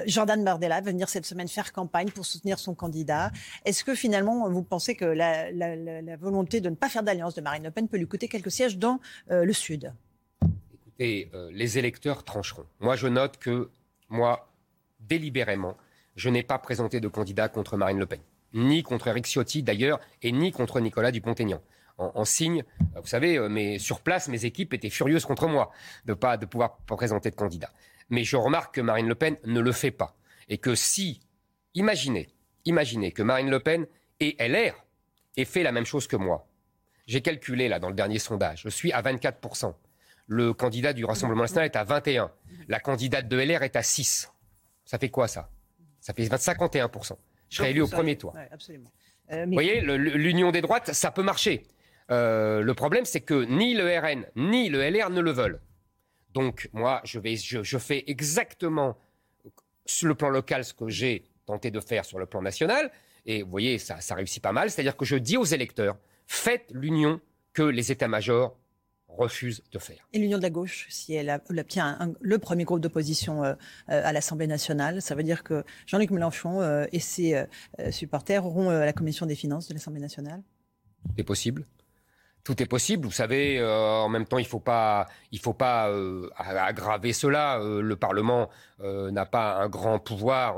Jordan 0.05 0.43
Bardella 0.43 0.81
va 0.81 0.91
venir 0.91 1.09
cette 1.09 1.25
semaine 1.25 1.47
faire 1.47 1.71
campagne 1.71 2.09
pour 2.09 2.25
soutenir 2.25 2.59
son 2.59 2.73
candidat. 2.73 3.31
Est-ce 3.65 3.83
que 3.83 3.95
finalement 3.95 4.49
vous 4.49 4.63
pensez 4.63 4.95
que 4.95 5.05
la, 5.05 5.51
la, 5.51 6.17
volonté 6.17 6.61
de 6.61 6.69
ne 6.69 6.75
pas 6.75 6.89
faire 6.89 7.03
d'alliance 7.03 7.35
de 7.35 7.41
Marine 7.41 7.63
Le 7.63 7.71
Pen 7.71 7.87
peut 7.87 7.97
lui 7.97 8.07
coûter 8.07 8.27
quelques 8.27 8.51
sièges 8.51 8.77
dans 8.77 8.99
le 9.29 9.53
Sud? 9.53 9.93
Écoutez, 10.73 11.29
les 11.51 11.77
électeurs 11.77 12.23
trancheront. 12.23 12.65
Moi, 12.79 12.95
je 12.95 13.07
note 13.07 13.37
que 13.37 13.69
moi, 14.09 14.51
délibérément, 14.99 15.77
je 16.15 16.29
n'ai 16.29 16.43
pas 16.43 16.59
présenté 16.59 16.99
de 16.99 17.07
candidat 17.07 17.47
contre 17.47 17.77
Marine 17.77 17.99
Le 17.99 18.05
Pen, 18.05 18.19
ni 18.53 18.83
contre 18.83 19.07
Eric 19.07 19.25
Ciotti 19.25 19.63
d'ailleurs, 19.63 19.99
et 20.21 20.31
ni 20.31 20.51
contre 20.51 20.79
Nicolas 20.79 21.11
Dupont-Aignan. 21.11 21.61
En, 21.97 22.23
signe, 22.23 22.63
vous 22.95 23.07
savez, 23.07 23.37
euh, 23.37 23.49
mais 23.49 23.77
sur 23.77 23.99
place, 23.99 24.29
mes 24.29 24.45
équipes 24.45 24.73
étaient 24.73 24.89
furieuses 24.89 25.25
contre 25.25 25.49
moi 25.49 25.69
de 26.05 26.13
pas 26.13 26.37
de 26.37 26.45
pouvoir 26.45 26.77
présenter 26.77 27.29
de 27.29 27.35
candidat. 27.35 27.71
Mais 28.09 28.23
je 28.23 28.37
remarque 28.37 28.75
que 28.75 28.81
Marine 28.81 29.07
Le 29.09 29.15
Pen 29.15 29.35
ne 29.43 29.59
le 29.59 29.71
fait 29.73 29.91
pas, 29.91 30.15
et 30.47 30.59
que 30.59 30.75
si, 30.75 31.19
imaginez, 31.73 32.29
imaginez 32.63 33.11
que 33.11 33.21
Marine 33.21 33.49
Le 33.49 33.59
Pen 33.59 33.85
et 34.21 34.37
LR 34.39 34.75
aient 35.35 35.43
fait 35.43 35.61
la 35.61 35.73
même 35.73 35.85
chose 35.85 36.07
que 36.07 36.15
moi. 36.15 36.47
J'ai 37.05 37.21
calculé 37.21 37.67
là 37.67 37.79
dans 37.79 37.89
le 37.89 37.95
dernier 37.95 38.19
sondage, 38.19 38.61
je 38.63 38.69
suis 38.69 38.93
à 38.93 39.01
24 39.01 39.41
le 40.29 40.53
candidat 40.53 40.93
du 40.93 41.03
Rassemblement 41.05 41.41
national 41.41 41.65
est 41.65 41.75
à 41.75 41.83
21. 41.83 42.31
La 42.67 42.79
candidate 42.79 43.27
de 43.27 43.35
LR 43.35 43.63
est 43.63 43.75
à 43.75 43.81
6. 43.81 44.31
Ça 44.85 44.99
fait 44.99 45.09
quoi 45.09 45.27
ça? 45.27 45.49
Ça 45.99 46.13
fait 46.13 46.23
51%. 46.23 47.17
Je 47.49 47.57
serai 47.57 47.71
élu 47.71 47.81
au 47.81 47.87
premier 47.87 48.15
tour. 48.15 48.35
Euh, 49.31 49.45
Vous 49.45 49.53
voyez, 49.53 49.81
l'union 49.81 50.51
des 50.51 50.61
droites, 50.61 50.93
ça 50.93 51.09
peut 51.09 51.23
marcher. 51.23 51.65
Euh, 52.11 52.61
le 52.61 52.73
problème, 52.75 53.05
c'est 53.05 53.21
que 53.21 53.43
ni 53.43 53.73
le 53.73 53.85
RN 53.99 54.25
ni 54.35 54.69
le 54.69 54.87
LR 54.87 55.09
ne 55.09 55.19
le 55.19 55.31
veulent. 55.31 55.61
Donc, 56.35 56.69
moi, 56.73 57.01
je, 57.05 57.19
vais, 57.19 57.35
je, 57.35 57.77
fais 57.79 58.03
exactement 58.05 58.97
sur 59.87 60.07
le 60.07 60.13
plan 60.13 60.29
local 60.29 60.63
ce 60.63 60.75
que 60.75 60.89
j'ai 60.89 61.23
tenté 61.47 61.71
de 61.71 61.79
faire 61.79 62.05
sur 62.05 62.19
le 62.19 62.27
plan 62.27 62.43
national. 62.43 62.91
Et 63.25 63.41
vous 63.41 63.49
voyez, 63.49 63.79
ça, 63.79 63.99
ça 63.99 64.13
réussit 64.13 64.43
pas 64.43 64.51
mal. 64.51 64.69
C'est-à-dire 64.69 64.95
que 64.95 65.05
je 65.05 65.15
dis 65.15 65.37
aux 65.37 65.43
électeurs, 65.43 65.97
faites 66.27 66.69
l'union 66.71 67.19
que 67.53 67.63
les 67.63 67.91
états-majors 67.91 68.55
refuse 69.09 69.63
de 69.71 69.79
faire. 69.79 70.07
Et 70.13 70.19
l'Union 70.19 70.37
de 70.37 70.43
la 70.43 70.49
gauche, 70.49 70.87
si 70.89 71.13
elle, 71.13 71.41
obtient 71.49 72.13
le 72.21 72.37
premier 72.37 72.63
groupe 72.63 72.79
d'opposition 72.79 73.43
euh, 73.43 73.53
euh, 73.89 74.01
à 74.03 74.13
l'Assemblée 74.13 74.47
nationale, 74.47 75.01
ça 75.01 75.15
veut 75.15 75.23
dire 75.23 75.43
que 75.43 75.63
Jean-Luc 75.87 76.11
Mélenchon 76.11 76.61
euh, 76.61 76.85
et 76.91 76.99
ses 76.99 77.45
supporters 77.91 78.45
auront 78.45 78.69
la 78.69 78.93
commission 78.93 79.25
des 79.25 79.35
finances 79.35 79.67
de 79.67 79.73
l'Assemblée 79.73 80.01
nationale 80.01 80.41
C'est 81.17 81.23
possible. 81.23 81.65
Tout 82.43 82.61
est 82.63 82.65
possible. 82.65 83.05
Vous 83.05 83.11
savez, 83.11 83.63
en 83.63 84.09
même 84.09 84.25
temps, 84.25 84.37
il 84.37 84.43
ne 84.43 84.47
faut 84.47 84.59
pas, 84.59 85.07
pas 85.57 85.91
aggraver 86.37 87.13
cela. 87.13 87.59
le 87.61 87.95
Parlement 87.95 88.49
n'a 88.81 89.25
pas 89.25 89.55
un 89.55 89.69
grand 89.69 89.99
pouvoir 89.99 90.57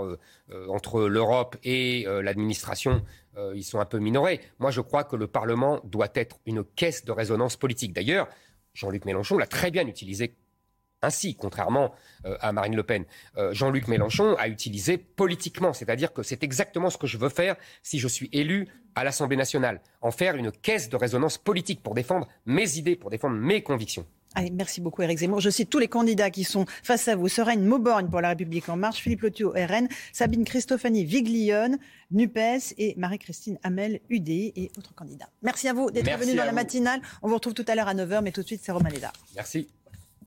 entre 0.70 1.02
l'Europe 1.02 1.58
et 1.64 2.06
l'administration. 2.22 3.04
ils 3.56 3.64
sont 3.64 3.80
un 3.80 3.86
peu 3.86 4.00
minorés. 4.00 4.40
Moi, 4.60 4.72
je 4.72 4.80
crois 4.80 5.04
que 5.04 5.16
le 5.16 5.28
Parlement 5.28 5.82
doit 5.84 6.10
être 6.14 6.38
une 6.46 6.64
caisse 6.64 7.04
de 7.04 7.12
résonance 7.12 7.58
politique. 7.58 7.94
D'ailleurs, 7.94 8.28
Jean-Luc 8.74 9.06
Mélenchon 9.06 9.38
l'a 9.38 9.48
très 9.48 9.72
bien 9.72 9.86
utilisé 9.88 10.36
ainsi, 11.02 11.36
contrairement 11.36 11.94
euh, 12.26 12.38
à 12.42 12.52
Marine 12.52 12.76
Le 12.76 12.84
Pen. 12.84 13.06
Euh, 13.38 13.54
Jean-Luc 13.54 13.88
Mélenchon 13.88 14.36
a 14.38 14.48
utilisé 14.48 14.98
politiquement, 14.98 15.74
c'est-à-dire 15.74 16.14
que 16.14 16.24
c'est 16.24 16.44
exactement 16.44 16.90
ce 16.90 16.98
que 16.98 17.08
je 17.08 17.18
veux 17.18 17.30
faire 17.30 17.56
si 17.84 18.00
je 18.00 18.08
suis 18.08 18.30
élu 18.32 18.68
à 18.96 19.04
l'Assemblée 19.04 19.38
nationale, 19.38 19.82
en 20.02 20.12
faire 20.12 20.36
une 20.36 20.52
caisse 20.52 20.90
de 20.90 20.98
résonance 20.98 21.38
politique 21.38 21.82
pour 21.82 21.96
défendre 21.96 22.28
mes 22.46 22.78
idées, 22.78 22.96
pour 22.96 23.10
défendre 23.10 23.36
mes 23.38 23.64
convictions. 23.64 24.06
Allez, 24.34 24.50
merci 24.50 24.80
beaucoup 24.80 25.02
Eric 25.02 25.18
Zemmour. 25.18 25.42
Je 25.42 25.50
cite 25.50 25.70
tous 25.70 25.80
les 25.80 25.90
candidats 25.90 26.30
qui 26.30 26.46
sont 26.46 26.66
face 26.84 27.10
à 27.10 27.16
vous. 27.18 27.28
Sereine 27.28 27.66
Mauborgne 27.66 28.08
pour 28.08 28.22
La 28.22 28.30
République 28.30 28.70
En 28.70 28.78
Marche, 28.78 29.02
Philippe 29.02 29.24
Lothio, 29.24 29.52
RN, 29.52 29.90
Sabine 30.14 30.46
Christophanie 30.46 31.04
Viglione, 31.04 31.78
NUPES 32.12 32.76
et 32.78 32.94
Marie-Christine 32.98 33.60
Hamel, 33.64 34.00
UD 34.10 34.30
et 34.30 34.72
autres 34.78 34.96
candidats. 34.96 35.30
Merci 35.42 35.68
à 35.68 35.74
vous 35.74 35.92
d'être 35.92 36.18
venus 36.18 36.36
dans 36.36 36.46
la 36.46 36.54
matinale. 36.54 37.02
On 37.22 37.28
vous 37.28 37.36
retrouve 37.36 37.54
tout 37.54 37.66
à 37.68 37.76
l'heure 37.76 37.90
à 37.90 37.94
9h, 37.94 38.22
mais 38.22 38.32
tout 38.32 38.42
de 38.42 38.48
suite 38.48 38.62
c'est 38.64 38.72
Romain 38.72 38.90
Lézard. 38.90 39.14
Merci. 39.36 39.68